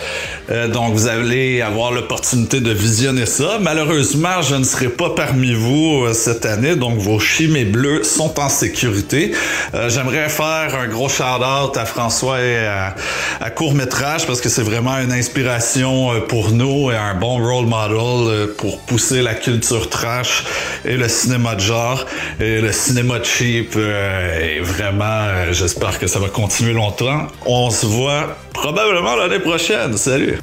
[0.50, 3.58] Euh, donc vous allez avoir l'opportunité de visionner ça.
[3.60, 8.40] Malheureusement, je ne serai pas parmi vous euh, cette année, donc vos chimées bleus sont
[8.40, 9.34] en sécurité.
[9.74, 12.96] Euh, J'aimerais faire un gros shout-out à François et à,
[13.42, 17.66] à Court Métrage parce que c'est vraiment une inspiration pour nous et un bon role
[17.66, 20.44] model pour pousser la culture trash
[20.84, 22.06] et le cinéma de genre
[22.40, 23.76] et le cinéma cheap.
[23.76, 27.28] et vraiment, j'espère que ça va continuer longtemps.
[27.46, 29.98] On se voit probablement l'année prochaine.
[29.98, 30.38] Salut!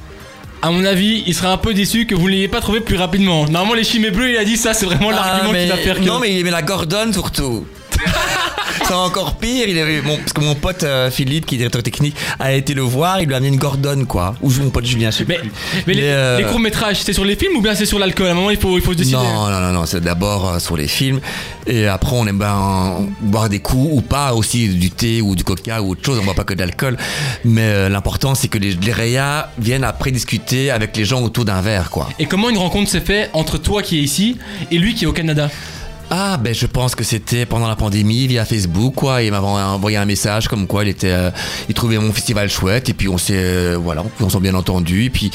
[0.64, 2.96] À mon avis, il sera un peu déçu que vous ne l'ayez pas trouvé plus
[2.96, 3.46] rapidement.
[3.46, 5.76] Normalement, les chimées bleues, il a dit ça, c'est vraiment l'argument Ah, mais- qui va
[5.78, 6.04] faire que.
[6.04, 7.66] Non, mais il aimait la Gordon surtout.
[8.84, 11.82] C'est encore pire, il avait, mon, parce que mon pote euh, Philippe, qui est directeur
[11.82, 14.34] technique, a été le voir, il lui a amené une Gordon, quoi.
[14.42, 15.50] Ou mon pote Julien, je sais Mais, plus.
[15.86, 18.26] mais les, euh, les courts-métrages, c'est sur les films ou bien c'est sur l'alcool?
[18.28, 19.16] À un moment, il faut, il faut se décider.
[19.16, 21.20] Non, non, non, non, c'est d'abord euh, sur les films.
[21.66, 25.44] Et après, on aime bien boire des coups ou pas, aussi du thé ou du
[25.44, 26.18] coca ou autre chose.
[26.20, 26.96] On boit pas que de l'alcool.
[27.44, 31.44] Mais euh, l'important, c'est que les, les réas viennent après discuter avec les gens autour
[31.44, 32.08] d'un verre, quoi.
[32.18, 34.36] Et comment une rencontre s'est faite entre toi qui est ici
[34.70, 35.50] et lui qui est au Canada?
[36.14, 39.22] Ah, ben je pense que c'était pendant la pandémie via Facebook, quoi.
[39.22, 41.30] Il m'avait envoyé un message comme quoi il était, euh,
[41.70, 42.90] il trouvait mon festival chouette.
[42.90, 45.06] Et puis on s'est, euh, voilà, on s'est bien entendu.
[45.06, 45.30] Et puis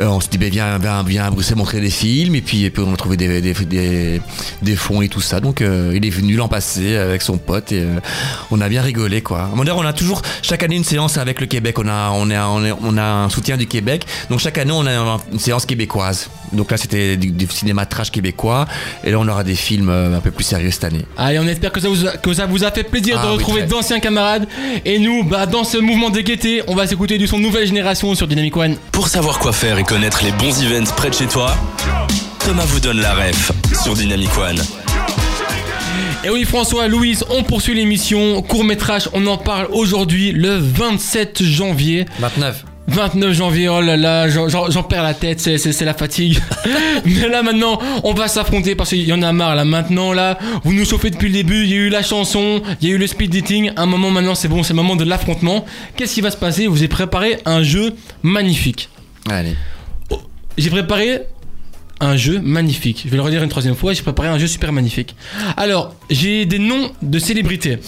[0.00, 2.34] euh, on s'est dit, ben viens, viens, viens à Bruxelles montrer des films.
[2.34, 5.38] Et puis, et puis on a trouvé des, des, fonds et tout ça.
[5.38, 7.86] Donc il est venu l'an passé avec son pote et
[8.50, 9.48] on a bien rigolé, quoi.
[9.56, 11.78] Avis, on a toujours chaque année une séance avec le Québec.
[11.78, 14.04] On a, on a, on a, on a un soutien du Québec.
[14.28, 16.28] Donc chaque année, on a une séance québécoise.
[16.52, 18.66] Donc là, c'était du, du cinéma trash québécois.
[19.04, 21.04] Et là, on aura des films euh, un peu plus sérieux cette année.
[21.16, 23.32] Allez, on espère que ça vous a, que ça vous a fait plaisir Ah de
[23.32, 24.46] retrouver d'anciens camarades.
[24.84, 28.14] Et nous, bah, dans ce mouvement de gaieté, on va s'écouter du son Nouvelle Génération
[28.14, 28.76] sur Dynamic One.
[28.92, 31.54] Pour savoir quoi faire et connaître les bons events près de chez toi,
[32.40, 34.60] Thomas vous donne la ref sur Dynamic One.
[36.24, 38.42] Et oui, François, Louise, on poursuit l'émission.
[38.42, 42.06] Court métrage, on en parle aujourd'hui, le 27 janvier.
[42.18, 42.64] 29.
[42.88, 46.38] 29 janvier, oh là là, j'en- perds la tête, c'est- la fatigue.
[47.04, 49.64] Mais là maintenant, on va s'affronter parce qu'il y en a marre là.
[49.64, 52.88] Maintenant là, vous nous chauffez depuis le début, il y a eu la chanson, il
[52.88, 53.72] y a eu le speed dating.
[53.76, 55.64] Un moment maintenant, c'est bon, c'est le moment de l'affrontement.
[55.96, 56.66] Qu'est-ce qui va se passer?
[56.68, 58.88] Vous avez préparé un jeu magnifique.
[59.28, 59.54] Allez.
[60.56, 61.22] J'ai préparé
[62.00, 63.02] un jeu magnifique.
[63.04, 65.14] Je vais le redire une troisième fois, j'ai préparé un jeu super magnifique.
[65.56, 67.78] Alors, j'ai des noms de célébrités.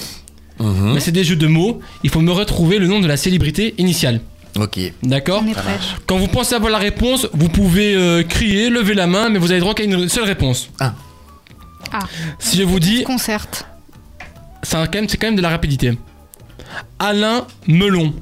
[0.60, 0.92] Mhm.
[0.94, 1.80] Mais c'est des jeux de mots.
[2.02, 4.20] Il faut me retrouver le nom de la célébrité initiale.
[4.60, 4.78] Ok.
[5.02, 5.44] D'accord.
[6.06, 9.50] Quand vous pensez avoir la réponse, vous pouvez euh, crier, lever la main, mais vous
[9.50, 10.70] avez droit qu'à une seule réponse.
[10.80, 10.94] Ah.
[11.92, 12.00] Ah.
[12.38, 13.66] Si je vous dis, Concerte.
[14.62, 15.92] c'est un- quand même, c'est quand même de la rapidité.
[16.98, 18.12] Alain Melon.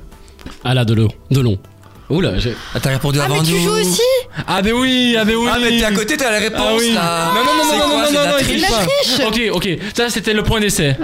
[0.65, 1.09] Ah là, de l'eau.
[1.31, 1.59] De long.
[2.09, 2.55] Oula, j'ai.
[2.75, 3.59] Ah, t'as répondu Ah, avant mais tu nous.
[3.63, 4.01] joues aussi
[4.47, 5.49] Ah ben oui, ah ben oui.
[5.53, 6.93] Ah, mais t'es à côté, t'as la réponse Ah oui.
[6.93, 7.33] là.
[7.35, 9.19] Non, non, non, C'est non, quoi, non, c'est de non, la non, il triche triche
[9.19, 9.27] pas.
[9.27, 9.69] Ok, ok.
[9.97, 10.97] Ça, c'était le point d'essai.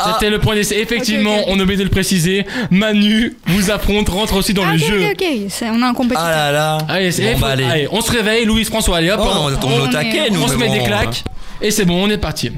[0.00, 0.12] Ah.
[0.18, 0.76] C'était le point d'essai.
[0.78, 1.54] Effectivement, Ok, ok.
[1.56, 2.46] on oublie de le préciser.
[2.70, 5.04] Manu vous affronte, rentre aussi dans Ah, le ok, jeu.
[5.10, 5.26] ok, ok.
[5.48, 6.24] C'est- On a un compétiteur.
[6.24, 6.78] Ah là là.
[6.88, 7.64] Allez, c'est- Bon, faut- bah, allez.
[7.64, 10.26] allez, on se réveille, Louise François, allez hop, Oh, on, on tombe au on taquet,
[10.26, 10.42] est- nous.
[10.42, 11.24] on se mais met des claques.
[11.60, 12.52] Et c'est bon, on est parti.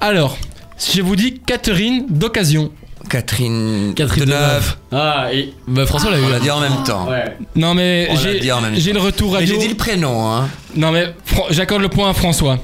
[0.00, 0.38] Alors,
[0.76, 2.70] si je vous dis Catherine d'occasion.
[3.08, 3.92] Catherine.
[3.94, 4.76] Catherine Deneuve.
[4.90, 5.52] Ah, et.
[5.68, 6.24] Bah, François l'a eu.
[6.24, 7.06] On l'a dit en même temps.
[7.08, 7.36] Ouais.
[7.54, 8.98] Non mais On l'a j'ai dit en même j'ai temps.
[8.98, 9.54] le retour Mais radio.
[9.54, 10.48] j'ai dit le prénom, hein.
[10.74, 12.58] Non mais Fran- j'accorde le point à François.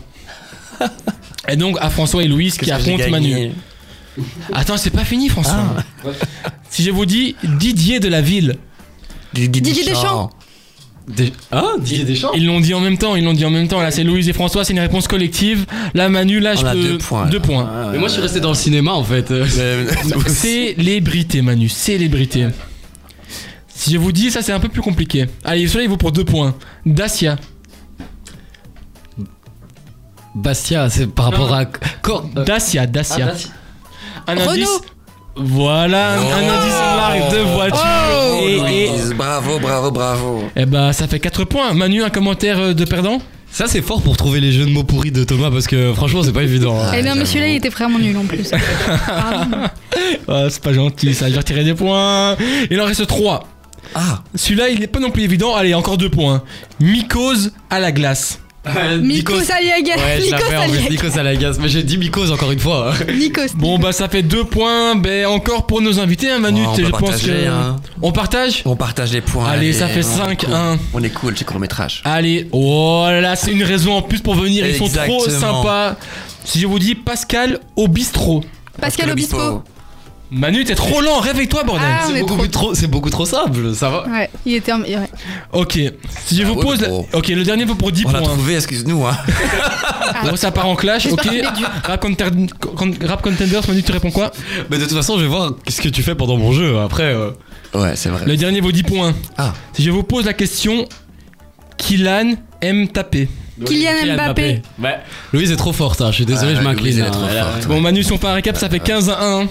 [1.49, 3.31] et donc à François et Louise qui Qu'est-ce que j'ai affrontent gagné?
[3.35, 3.53] Manu.
[4.53, 5.75] Attends, c'est pas fini François.
[6.05, 6.09] Ah.
[6.71, 8.57] Si je vous dis Didier de la ville,
[9.35, 10.31] Didier Deschamps.
[11.09, 13.67] Des- Ah, Didier Deschamps ils l'ont dit en même temps, ils l'ont dit en même
[13.69, 13.81] temps.
[13.81, 15.67] Là c'est Louise et François, c'est une réponse collective.
[15.95, 17.27] Là Manu, là je On a peux deux points.
[17.27, 17.91] deux points.
[17.93, 19.33] Mais moi, je suis resté dans le cinéma en fait.
[20.29, 22.49] Célébrité Manu, célébrité.
[23.75, 25.27] Si je vous dis ça c'est un peu plus compliqué.
[25.45, 26.55] Allez, celui-là il vaut pour deux points.
[26.87, 27.37] Dacia.
[30.35, 31.67] Bastia, c'est par rapport à.
[31.67, 33.27] Cor- Dacia, Dacia.
[33.29, 33.51] ah, Dacia.
[34.27, 34.51] Un Renault.
[34.51, 34.81] indice.
[35.35, 36.51] Voilà, un- un Oh.
[36.51, 37.81] indice marque de voiture.
[38.15, 40.45] Oh, et, et, Louise, bravo, bravo, bravo.
[40.55, 41.73] eh bah, ça fait 4 points.
[41.73, 43.19] Manu, un commentaire euh, de perdant?
[43.51, 46.23] Ça, c'est fort pour trouver les jeux de mots pourris de Thomas parce que franchement,
[46.23, 46.79] c'est pas évident.
[46.81, 46.93] hein.
[46.97, 48.51] Eh non, mais celui-là, il était vraiment nul en plus.
[50.29, 51.29] Ah, c'est pas gentil, ça.
[51.29, 52.37] Je vais retirer des points.
[52.71, 53.45] Il en reste 3.
[53.95, 55.55] Ah, Celui-là, il est pas non plus évident.
[55.55, 56.43] Allez, encore deux points.
[56.81, 58.41] Mycose à la glace.
[59.01, 59.97] Nikos Aliagas.
[59.97, 60.89] Ouais, je Nikos l'avais en fait, Aliagas.
[60.91, 61.57] Nikos Alagas.
[61.61, 62.93] Mais j'ai dit Mikos encore une fois.
[62.93, 63.13] hein.
[63.13, 63.55] Nikos.
[63.57, 64.95] Bon, bah, ça fait deux points.
[64.95, 66.63] Ben, encore pour nos invités, un Manu.
[66.65, 67.47] Oh, on je pense que.
[67.49, 67.77] hein.
[68.01, 69.47] On partage on partage les points.
[69.49, 70.55] Allez, ça fait on est 5, cool.
[70.55, 70.79] 1.
[70.95, 72.03] On est cool, c'est court métrage.
[72.05, 74.67] Allez, oh là là, c'est une raison en plus pour venir.
[74.67, 75.97] Ils sont trop sympas.
[76.45, 78.45] Si je vous dis Pascal au bistrot.
[78.81, 79.63] Pascal Obispo.
[80.35, 81.87] Manu, t'es trop lent, réveille-toi, bordel.
[81.87, 84.07] Ah, on C'est est beaucoup, trop- plus trop- c'est beaucoup trop simple, ça va.
[84.09, 84.81] Ouais, il était en.
[84.81, 84.97] ouais.
[85.53, 85.79] Ok,
[86.25, 86.81] si je Ah vous pose.
[86.81, 86.89] la-.
[87.19, 88.29] Ok, le dernier vaut pour 10 On l'a points.
[88.31, 89.05] trouvé, excuse-nous.
[89.07, 89.15] Hein.
[90.25, 91.29] Bon, ça part en clash, ok.
[91.85, 92.25] Rap, Conter-
[92.61, 94.33] Con- Rap Contenders, Manu, tu réponds quoi
[94.71, 96.79] Mais de toute façon, je vais voir ce que tu fais pendant mon jeu.
[96.79, 97.31] Après, euh,
[97.75, 98.25] Ouais, c'est vrai.
[98.27, 99.15] Le dernier vaut 10 points.
[99.37, 99.53] Ah.
[99.75, 100.87] Si je vous pose la question,
[101.77, 103.29] Kylan aime taper.
[103.65, 104.63] Kylian Mbappé.
[104.83, 104.99] Ouais.
[105.33, 106.85] Louise est trop forte, hein, je suis désolé, Ah, je m'incline.
[106.85, 107.11] Louise, elle est hein.
[107.11, 107.67] trop Elle a- forte.
[107.67, 109.47] Bon, Manu, si on fait un récap, ça fait 15 à 1.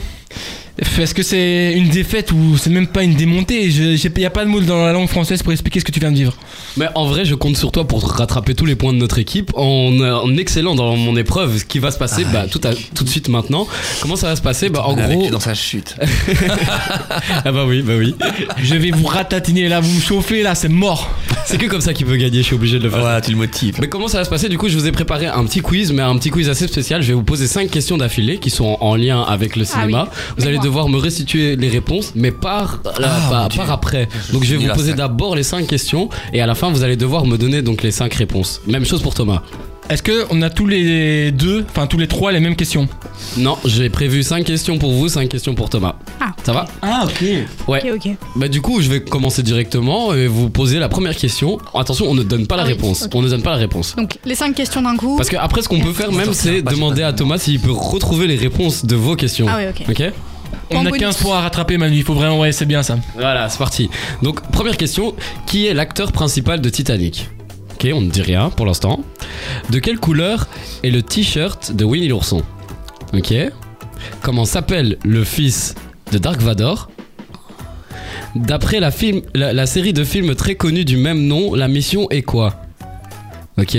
[0.97, 4.45] Est-ce que c'est une défaite ou c'est même pas une démontée Il n'y a pas
[4.45, 6.33] de mot dans la langue française pour expliquer ce que tu viens de vivre.
[6.77, 9.51] Mais en vrai, je compte sur toi pour rattraper tous les points de notre équipe
[9.55, 11.57] en, en excellant dans mon épreuve.
[11.59, 13.67] Ce qui va se passer bah, tout, à- tout de suite maintenant.
[14.01, 14.69] Comment ça va se passer?
[14.69, 15.29] Bah, En gros.
[15.29, 15.95] dans sa chute.
[17.43, 18.15] Ah bah oui, bah oui.
[18.61, 21.09] Je vais vous ratatiner là, vous me chauffez là, c'est mort.
[21.45, 22.99] C'est que comme ça qu'il peut gagner, je suis obligé de le faire.
[22.99, 23.77] Voilà, tu le motives.
[23.81, 24.47] Mais comment ça va se passer?
[24.49, 27.01] Du coup, je vous ai préparé un petit quiz, mais un petit quiz assez spécial.
[27.01, 30.07] Je vais vous poser cinq questions d'affilée qui sont en, en lien avec le cinéma.
[30.11, 30.33] oui.
[30.37, 30.60] Vous allez Moi.
[30.61, 33.57] Devoir me restituer les réponses, mais par, là, Ah, par, Dieu.
[33.61, 34.07] par après.
[34.33, 36.95] Donc, je vais vous poser d'abord les cinq questions, et à la fin, vous allez
[36.95, 38.61] devoir me donner donc les cinq réponses.
[38.67, 39.41] Même chose pour Thomas.
[39.89, 42.87] Est-ce que on a tous les deux, enfin tous les trois les mêmes questions?
[43.35, 45.95] Non, j'ai prévu cinq questions pour vous, cinq questions pour Thomas.
[46.21, 46.31] Ah.
[46.45, 46.65] Ça va?
[46.81, 47.27] Ah ok.
[47.67, 47.81] Ouais.
[47.91, 48.15] Ok, ok.
[48.37, 51.57] Bah du coup, je vais commencer directement et vous poser la première question.
[51.75, 53.09] Attention, on ne donne pas la Ah oui, réponse.
[53.13, 53.95] On ne donne pas la réponse.
[53.97, 55.17] Donc, les cinq questions d'un coup.
[55.17, 58.27] Parce que après, ce qu'on peut faire même, c'est demander à Thomas s'il peut retrouver
[58.27, 59.47] les réponses de vos questions.
[59.49, 59.89] Ah oui, ok.
[59.89, 60.13] Ok?
[60.71, 60.99] On a bonus.
[60.99, 62.97] 15 points à rattraper Manu, il faut vraiment, ouais c'est bien ça.
[63.15, 63.89] Voilà, c'est parti.
[64.21, 65.15] Donc, première question
[65.47, 67.29] qui est l'acteur principal de Titanic?
[67.73, 69.03] Ok, on ne dit rien pour l'instant.
[69.69, 70.47] De quelle couleur
[70.83, 72.43] est le t-shirt de Winnie l'ourson?
[73.13, 73.33] Ok.
[74.21, 75.75] Comment s'appelle le fils
[76.11, 76.89] de Dark Vador?
[78.35, 82.09] D'après la, film, la, la série de films très connue du même nom, la mission
[82.11, 82.55] est quoi?
[83.57, 83.75] Ok.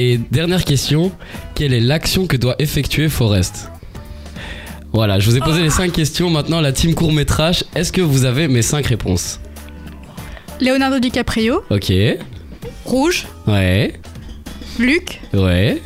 [0.00, 1.10] Et dernière question,
[1.54, 3.70] quelle est l'action que doit effectuer Forrest?
[4.92, 6.30] Voilà, je vous ai posé les 5 questions.
[6.30, 9.38] Maintenant, la team court métrage, est-ce que vous avez mes 5 réponses
[10.60, 11.92] Leonardo DiCaprio, Ok.
[12.84, 13.94] Rouge, Ouais.
[14.78, 15.80] Luc, Ouais.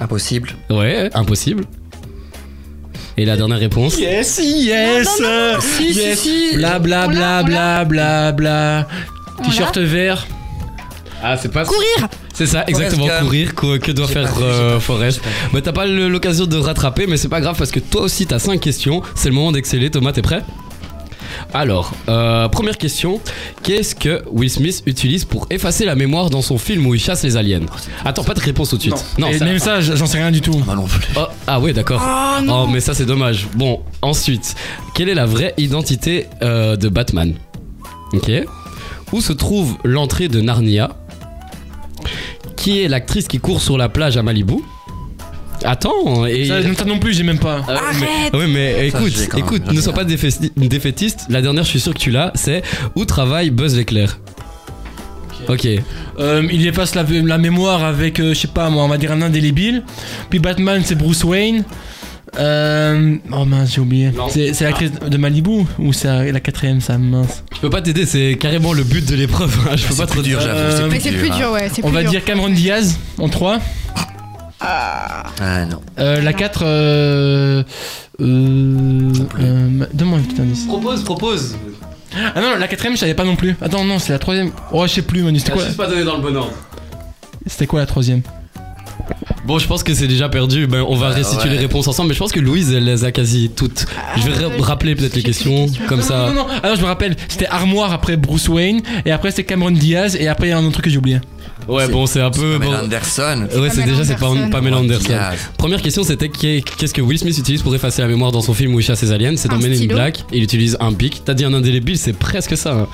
[0.00, 0.50] Impossible.
[0.68, 1.10] Ouais.
[1.14, 1.64] Impossible.
[3.16, 5.08] Et la dernière réponse Yes, yes
[5.60, 6.18] si, yes.
[6.18, 6.56] si.
[6.56, 8.86] Bla bla bla bla bla bla.
[9.42, 10.26] T-shirt vert.
[11.22, 13.06] Ah, c'est pas courir C'est ça, exactement.
[13.06, 13.20] Gump.
[13.22, 15.20] Courir, que, que doit faire euh, vu.
[15.54, 18.38] Mais t'as pas l'occasion de rattraper, mais c'est pas grave parce que toi aussi t'as
[18.38, 19.00] 5 questions.
[19.14, 19.90] C'est le moment d'exceller.
[19.90, 20.42] Thomas, t'es prêt?
[21.54, 23.20] Alors, euh, première question.
[23.62, 27.22] Qu'est-ce que Will Smith utilise pour effacer la mémoire dans son film où il chasse
[27.22, 27.60] les aliens?
[28.04, 29.04] Attends, pas de réponse tout de suite.
[29.16, 30.60] Non, Et même ça, j'en sais rien du tout.
[30.66, 31.00] Moi non plus.
[31.16, 32.02] Oh, ah ouais, d'accord.
[32.04, 33.46] Oh Oh, mais ça c'est dommage.
[33.54, 34.54] Bon, ensuite,
[34.94, 37.34] quelle est la vraie identité euh, de Batman?
[38.12, 38.30] Ok.
[39.12, 40.90] Où se trouve l'entrée de Narnia?
[42.66, 44.54] Qui est l'actrice qui court sur la plage à Malibu
[45.62, 46.46] Attends, et.
[46.46, 47.60] Ça, ça non plus, j'ai même pas.
[47.68, 51.26] Ah Arrête mais, ouais, mais Ça, écoute, même écoute, ne sois pas défaisti- défaitiste.
[51.28, 52.32] La dernière, je suis sûr que tu l'as.
[52.34, 52.62] C'est
[52.96, 54.18] où travaille Buzz l'éclair?
[55.48, 55.64] Ok.
[56.18, 59.12] Euh, il efface la, la mémoire avec, euh, je sais pas moi, on va dire
[59.12, 59.84] un indélébile.
[60.28, 61.62] Puis Batman, c'est Bruce Wayne.
[62.38, 64.10] Euh, oh mince, j'ai oublié.
[64.30, 67.42] C'est c'est l'actrice de Malibu ou c'est la quatrième, ça mince.
[67.54, 69.56] Je peux pas t'aider, c'est carrément le but de l'épreuve.
[69.70, 70.46] hein, Je peux pas trop dur, dire.
[70.48, 70.58] j'avoue.
[70.58, 71.36] Euh, c'est Mais c'est plus hein.
[71.36, 72.10] dur, ouais, On va dur.
[72.10, 73.58] dire Cameron Diaz en 3.
[74.60, 75.80] Ah non.
[75.98, 77.62] Euh, la 4, euh.
[78.20, 79.12] Euh.
[79.40, 80.64] euh, Donne-moi un petit indice.
[80.64, 81.56] Propose, propose.
[82.34, 83.56] Ah non, la quatrième, je savais pas non plus.
[83.60, 84.50] Attends, non, c'est la troisième.
[84.72, 86.52] Oh, je sais plus, Manu, c'était T'as quoi, juste pas donné dans le bon ordre.
[87.46, 88.22] c'était quoi la troisième?
[89.44, 90.66] Bon, je pense que c'est déjà perdu.
[90.66, 91.54] Ben, on va Ouais, restituer ouais.
[91.54, 92.08] les réponses ensemble.
[92.08, 93.86] Mais je pense que Louise, elle les a quasi toutes.
[94.16, 94.60] je vais ra- ouais.
[94.60, 95.86] rappeler peut-être les questions, questions.
[95.86, 96.16] comme non, ça.
[96.18, 99.30] Non, non, non, ah non, je me rappelle, c'était Armoire après Bruce Wayne, et après
[99.30, 101.18] c'était Cameron Diaz, et après il y a un autre truc que j'ai oublié.
[101.68, 102.58] Ouais, bon, c'est un peu.
[102.58, 102.84] Pamela bon.
[102.84, 103.48] Anderson.
[103.60, 104.16] Ouais, c'est déjà, c'est.
[104.50, 105.14] Pamela Anderson.
[105.58, 108.54] Première question, c'était qu'est- qu'est-ce que Will Smith utilise pour effacer la mémoire dans son
[108.54, 109.34] film où il chasse les aliens?
[109.36, 109.86] C'est dans Men in.
[109.86, 110.24] Black.
[110.32, 111.22] Il utilise un bic.
[111.24, 112.72] T'as dit un indélébile, c'est presque ça.
[112.74, 112.86] hein.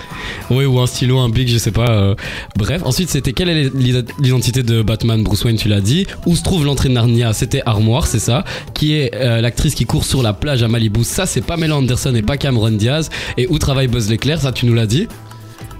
[0.51, 1.90] Ouais, ou un stylo, un bic, je sais pas.
[1.90, 2.14] euh.
[2.57, 6.07] Bref, ensuite, c'était quelle est l'id- l'identité de Batman Bruce Wayne Tu l'as dit.
[6.26, 7.32] Où se trouve l'entrée de Narnia?
[7.32, 8.44] C'était Armoire, c'est ça.
[8.74, 11.05] Qui est euh, l'actrice qui court sur la plage à Malibu?
[11.05, 13.11] Ça, c'est Pamela Anderson et pas Cameron Diaz.
[13.36, 14.40] Et où travaille Buzz l'éclair?
[14.40, 15.09] Ça, tu nous l'as dit.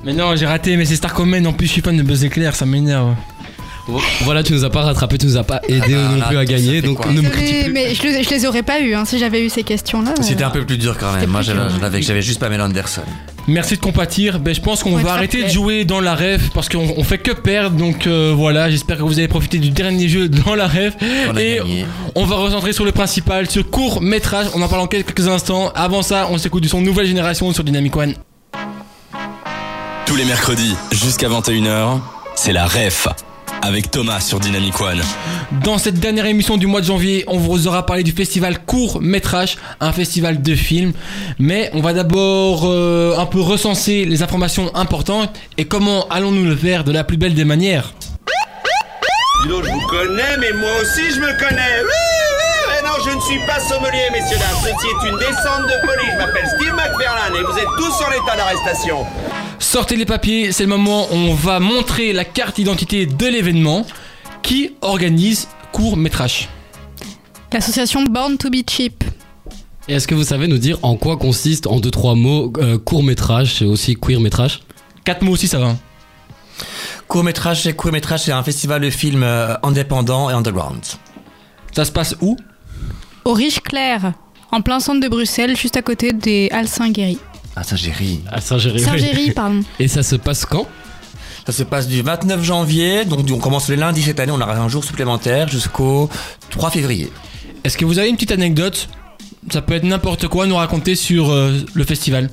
[0.05, 2.55] Mais non, j'ai raté, mais c'est Starcomen, en plus je suis fan de Buzz Éclair,
[2.55, 3.15] ça m'énerve.
[4.23, 6.37] Voilà, tu nous as pas rattrapé, tu nous as pas aidé Ah, non là, plus
[6.37, 7.73] à gagner, donc quoi ne me critique plus.
[7.73, 10.15] mais je, le- je les aurais pas eu hein, si j'avais eu ces questions-là.
[10.21, 10.47] C'était euh.
[10.47, 11.29] un peu plus dur quand même.
[11.29, 13.03] Moi, j'avais juste Pamela Anderson.
[13.49, 14.39] Merci de compatir.
[14.39, 17.19] Ben, je pense qu'on va arrêter de jouer dans la ref parce qu'on on fait
[17.19, 17.77] que perdre.
[17.77, 20.95] Donc euh, voilà, j'espère que vous avez profité du dernier jeu dans la ref.
[21.29, 21.59] On Et
[22.15, 24.47] on va recentrer sur le principal, sur court métrage.
[24.55, 25.73] On en parle en quelques instants.
[25.75, 28.15] Avant ça, on s'écoute du son Nouvelle Génération sur Dynamic One.
[30.13, 31.99] Tous les mercredis, jusqu'à 21h,
[32.35, 33.09] c'est la ref.
[33.63, 35.01] Avec Thomas sur Dynamic One.
[35.65, 39.01] Dans cette dernière émission du mois de janvier, on vous aura parlé du festival court
[39.01, 40.93] métrage, un festival de films.
[41.39, 46.57] Mais on va d'abord euh, un peu recenser les informations importantes et comment allons-nous le
[46.57, 47.95] faire de la plus belle des manières.
[49.45, 51.81] Dis donc, je vous connais, mais moi aussi je me connais.
[51.85, 52.12] Oui,
[53.05, 54.57] je ne suis pas sommelier, messieurs dames.
[54.63, 56.11] Ceci est une descente de police.
[56.13, 59.05] Je m'appelle Steve McFarlane et vous êtes tous sur l'état d'arrestation.
[59.59, 63.87] Sortez les papiers, c'est le moment où on va montrer la carte d'identité de l'événement
[64.43, 66.49] qui organise court métrage.
[67.53, 69.05] L'association Born to be Cheap.
[69.89, 72.79] Et est-ce que vous savez nous dire en quoi consiste, en deux trois mots, euh,
[72.79, 74.61] court métrage et aussi queer métrage
[75.05, 75.75] Quatre mots aussi, ça va.
[77.09, 80.81] Court métrage, c'est court métrage, c'est un festival de films euh, indépendant et underground.
[81.75, 82.37] Ça se passe où
[83.25, 84.15] Au Riche Clair,
[84.51, 86.67] en plein centre de Bruxelles, juste à côté des Halles.
[86.81, 87.19] Ah, ri.
[88.31, 88.81] À Saint-Géry.
[88.81, 89.61] Saint-Géry, pardon.
[89.79, 90.67] Et ça se passe quand?
[91.47, 94.57] Ça se passe du 29 janvier, donc on commence le lundi cette année, on aura
[94.57, 96.09] un jour supplémentaire jusqu'au
[96.51, 97.13] 3 février.
[97.65, 98.89] Est-ce que vous avez une petite anecdote?
[99.51, 102.31] Ça peut être n'importe quoi à nous raconter sur euh, le festival.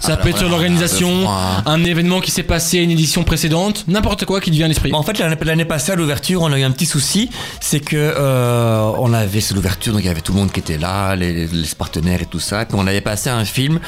[0.00, 1.28] Ça peut être sur l'organisation,
[1.66, 4.68] un événement qui s'est passé à une édition précédente, n'importe quoi qui te vient à
[4.68, 4.90] l'esprit.
[4.90, 7.30] Bon, en fait, l'année passée à l'ouverture, on a eu un petit souci,
[7.60, 10.60] c'est que euh, on avait c'est l'ouverture, donc il y avait tout le monde qui
[10.60, 12.64] était là, les, les partenaires et tout ça.
[12.64, 13.80] Puis on avait passé un film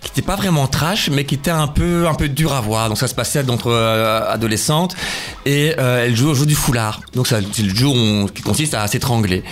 [0.00, 2.88] qui n'était pas vraiment trash, mais qui était un peu un peu dur à voir.
[2.88, 4.96] Donc ça se passait d'entre euh, adolescentes
[5.46, 7.00] et euh, elle joue au jeu du foulard.
[7.14, 7.88] Donc ça, c'est le jeu
[8.34, 9.42] qui consiste à s'étrangler.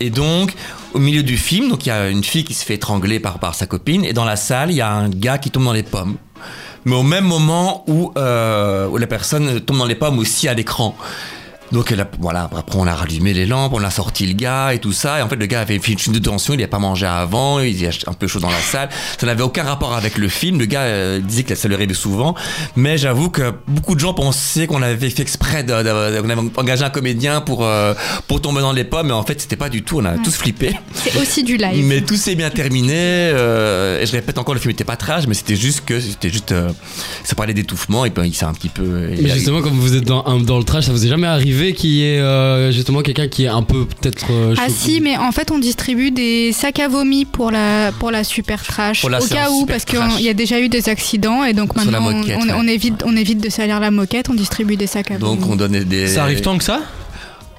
[0.00, 0.54] Et donc,
[0.94, 3.54] au milieu du film, donc il y a une fille qui se fait étrangler par,
[3.54, 5.82] sa copine, et dans la salle, il y a un gars qui tombe dans les
[5.82, 6.16] pommes.
[6.84, 10.54] Mais au même moment où, euh, où la personne tombe dans les pommes aussi à
[10.54, 10.96] l'écran.
[11.72, 14.74] Donc elle a- voilà, après on a rallumé les lampes, on a sorti le gars
[14.74, 15.18] et tout ça.
[15.18, 17.06] Et en fait, le gars avait fait une chute de tension, il n'avait pas mangé
[17.06, 18.88] avant, il était un peu chaud dans la salle.
[19.18, 20.58] Ça n'avait aucun rapport avec le film.
[20.58, 22.34] Le gars euh, disait que ça lui arrivait souvent.
[22.76, 26.50] Mais j'avoue que beaucoup de gens pensaient qu'on avait fait exprès, de, de- qu'on avait
[26.56, 27.94] engagé un comédien pour, euh,
[28.28, 29.06] pour tomber dans les pommes.
[29.08, 30.00] Mais en fait, c'était pas du tout.
[30.00, 30.76] On a tous flippé.
[30.94, 31.84] C'est aussi du live.
[31.86, 32.92] Mais tout s'est bien terminé.
[32.96, 36.28] euh, et je répète encore, le film n'était pas trash, mais c'était juste que c'était
[36.30, 36.70] juste, euh,
[37.24, 39.08] ça parlait d'étouffement et puis il s'est un petit peu.
[39.20, 40.22] Mais a- justement, comme vous êtes dans,
[40.58, 43.48] le trash, ça vous est jamais arrivé qu'il y ait euh, justement quelqu'un qui est
[43.48, 44.26] un peu peut-être.
[44.32, 48.10] euh, Ah si, mais en fait on distribue des sacs à vomi pour la, pour
[48.10, 49.00] la super trash.
[49.00, 51.76] Pour la au cas où, parce qu'il y a déjà eu des accidents et donc
[51.76, 52.54] maintenant on- moquette, on, ouais.
[52.56, 55.52] on évite, on évite de salir la moquette, on distribue des sacs à Donc vomi.
[55.52, 56.08] on donnait des.
[56.08, 56.80] Ça arrive tant que ça?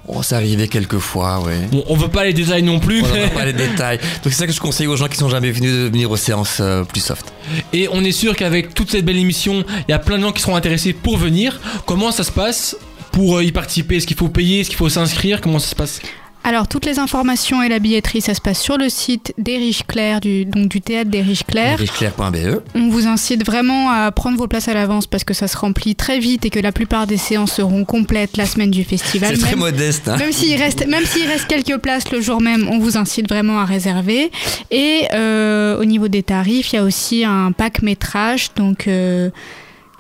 [0.06, 1.56] Oh, ça arrivait quelques fois, ouais.
[1.72, 3.99] Bon, on veut pas les détails non plus, On mais- pas les détails.
[4.24, 6.18] Donc c'est ça que je conseille aux gens qui sont jamais venus de venir aux
[6.18, 7.32] séances euh, plus soft.
[7.72, 10.34] Et on est sûr qu'avec toute cette belle émission, il y a plein de gens
[10.34, 11.58] qui seront intéressés pour venir.
[11.86, 12.76] Comment ça se passe?
[13.14, 13.97] Pour euh, y participer?
[13.97, 14.59] Est-ce qu'il faut payer?
[14.59, 15.39] Est-ce qu'il faut s'inscrire?
[15.39, 16.01] Comment ça se passe?
[16.45, 19.84] Alors toutes les informations et la billetterie, ça se passe sur le site des Riches
[19.88, 21.80] Clairs, du, donc du théâtre des Riches Clairs.
[21.80, 22.61] Richeclair.be.
[22.76, 25.95] On vous incite vraiment à prendre vos places à l'avance parce que ça se remplit
[25.95, 29.38] très vite et que la plupart des séances seront complètes la semaine du festival.
[29.38, 30.09] C'est très modeste.
[30.09, 30.18] Hein.
[30.18, 33.59] Même s'il reste, même s'il reste quelques places le jour même, on vous incite vraiment
[33.59, 34.30] à réserver.
[34.70, 38.89] Et euh, au niveau des tarifs, il y a aussi un pack métrage, donc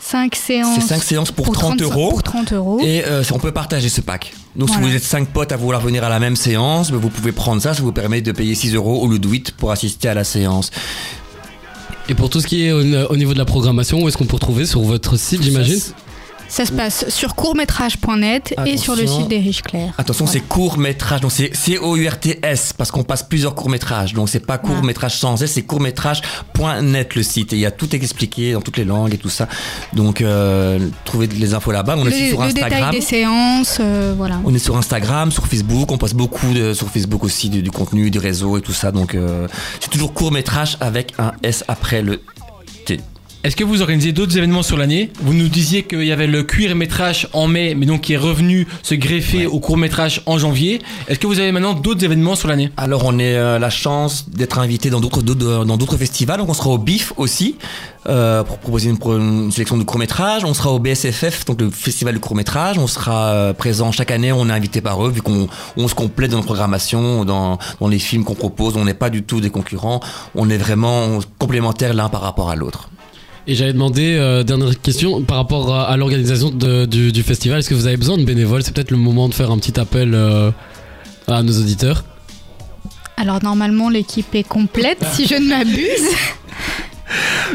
[0.03, 0.75] 5 séances.
[0.81, 2.09] C'est 5 séances pour, 30 euros.
[2.09, 2.79] Pour 30 euros.
[2.83, 4.33] Et euh, on peut partager ce pack.
[4.55, 4.83] Donc Voilà.
[4.83, 7.31] si vous êtes 5 potes à vouloir venir à la même séance, ben, vous pouvez
[7.31, 10.09] prendre ça, ça vous permet de payer 6 euros au lieu de 8 pour assister
[10.09, 10.71] à la séance.
[12.09, 12.81] Et pour tout ce qui est au,
[13.11, 15.79] au niveau de la programmation, où est-ce qu'on peut retrouver sur votre site, j'imagine?
[16.49, 19.93] Ça se passe sur courtmétrage.net et sur le site des Riches Clairs.
[19.97, 24.13] Attention, c'est court métrage, donc c'est C-O-U-R-T-S, parce qu'on passe plusieurs courts métrages.
[24.13, 27.53] Donc c'est pas court métrage sans S, c'est court métrage.net le site.
[27.53, 29.47] Et il y a tout expliqué dans toutes les langues et tout ça.
[29.93, 31.95] Donc euh, trouvez les infos là-bas.
[31.97, 32.91] On est Le, sur le détail Instagram.
[32.91, 34.39] des séances, euh, voilà.
[34.45, 37.71] On est sur Instagram, sur Facebook, on poste beaucoup de, sur Facebook aussi du, du
[37.71, 38.91] contenu, du réseau et tout ça.
[38.91, 39.47] Donc euh,
[39.79, 42.21] c'est toujours court métrage avec un S après le
[42.85, 42.99] T.
[43.43, 45.11] Est-ce que vous organisez d'autres événements sur l'année?
[45.19, 48.17] Vous nous disiez qu'il y avait le cuir métrage en mai, mais donc qui est
[48.17, 50.81] revenu se greffer au court métrage en janvier.
[51.09, 52.71] Est-ce que vous avez maintenant d'autres événements sur l'année?
[52.77, 56.37] Alors on a euh, la chance d'être invité dans d'autres d'autres- dans d'autres festivals.
[56.37, 57.57] Donc on sera au BIF aussi
[58.07, 60.45] euh, pour proposer une, sélection de courts métrages.
[60.45, 62.77] On sera au BSFF, donc le festival du court métrage.
[62.77, 64.31] On sera euh, présent chaque année.
[64.31, 67.87] On est invité par eux vu qu'on on se complète dans nos programmations, dans, dans
[67.89, 68.77] les films qu'on propose.
[68.77, 69.99] On n'est pas du tout des concurrents.
[70.33, 72.87] On est vraiment complémentaires l'un par rapport à l'autre.
[73.45, 77.69] Et j'avais demandé, euh, dernière question, par rapport à, à l'organisation du, du festival, est-ce
[77.69, 78.63] que vous avez besoin de bénévoles?
[78.63, 80.51] C'est peut-être le moment de faire un petit appel euh,
[81.27, 82.05] à nos auditeurs.
[83.17, 86.09] Alors normalement l'équipe est complète si je ne m'abuse.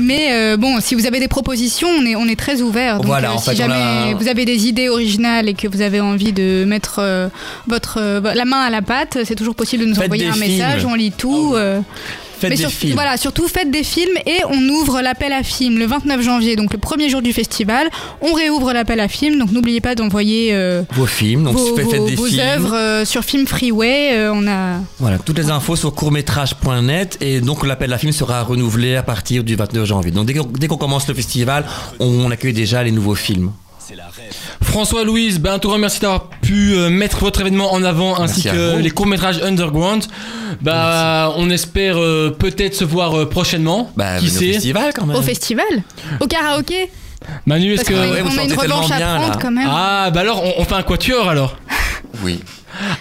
[0.01, 2.99] Mais euh, bon, si vous avez des propositions, on est, on est très ouvert.
[2.99, 5.67] Donc Voilà, euh, en si fait, jamais a- vous avez des idées originales et que
[5.67, 7.29] vous avez envie de mettre euh,
[7.67, 10.37] votre euh, la main à la pâte, c'est toujours possible de nous Faites envoyer un
[10.37, 11.55] message, on lit tout.
[11.57, 11.81] euh,
[12.41, 12.95] Faites mais des sur- films.
[12.95, 16.73] Voilà, surtout faites des films et on ouvre l'appel à films le 29 janvier, donc
[16.73, 17.89] le premier jour du festival.
[18.21, 21.91] On réouvre l'appel à films, donc n'oubliez pas d'envoyer euh, Vos films, donc vos, faites,
[21.91, 22.41] faites vos- des vos films.
[22.41, 24.11] œuvres euh, sur Film Freeway.
[24.13, 28.43] euh, on a Voilà, toutes les infos sur courtmétrage.net et donc l'appel à film sera
[28.43, 30.11] renouvelé à partir du 29 janvier.
[30.11, 31.65] Donc dès qu'on dès qu'on commence le festival,
[31.99, 33.51] on accueille déjà les nouveaux films.
[34.63, 38.19] François Louise, ben un tout grand merci d'avoir pu euh, mettre votre événement en avant
[38.21, 40.05] ainsi Merci que les courts-métrages Underground.
[40.61, 43.91] Bah on espère euh, peut-être se voir euh, prochainement.
[43.97, 45.17] Bah, Qui venez au sait festival quand même.
[45.17, 45.67] au festival,
[46.21, 46.91] au karaoké.
[47.47, 49.39] Manu, est-ce que qu'on ouais, vous on a une revanche à prendre là.
[49.41, 49.69] quand même.
[49.71, 51.57] Ah bah alors on, on fait un quatuor alors.
[52.23, 52.41] Oui.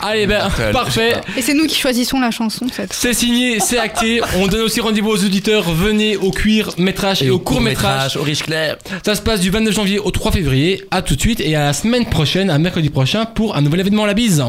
[0.01, 1.15] Allez ben parfait.
[1.35, 4.21] Et c'est nous qui choisissons la chanson cette C'est signé, c'est acté.
[4.37, 5.71] On donne aussi rendez-vous aux auditeurs.
[5.71, 8.17] Venez au cuir métrage et, au court métrage.
[8.17, 8.77] au riche clair.
[9.05, 10.83] Ça se passe du 29 janvier au 3 février.
[10.91, 13.81] À tout de suite et à la semaine prochaine, à mercredi prochain pour un nouvel
[13.81, 14.05] événement.
[14.05, 14.43] La bise.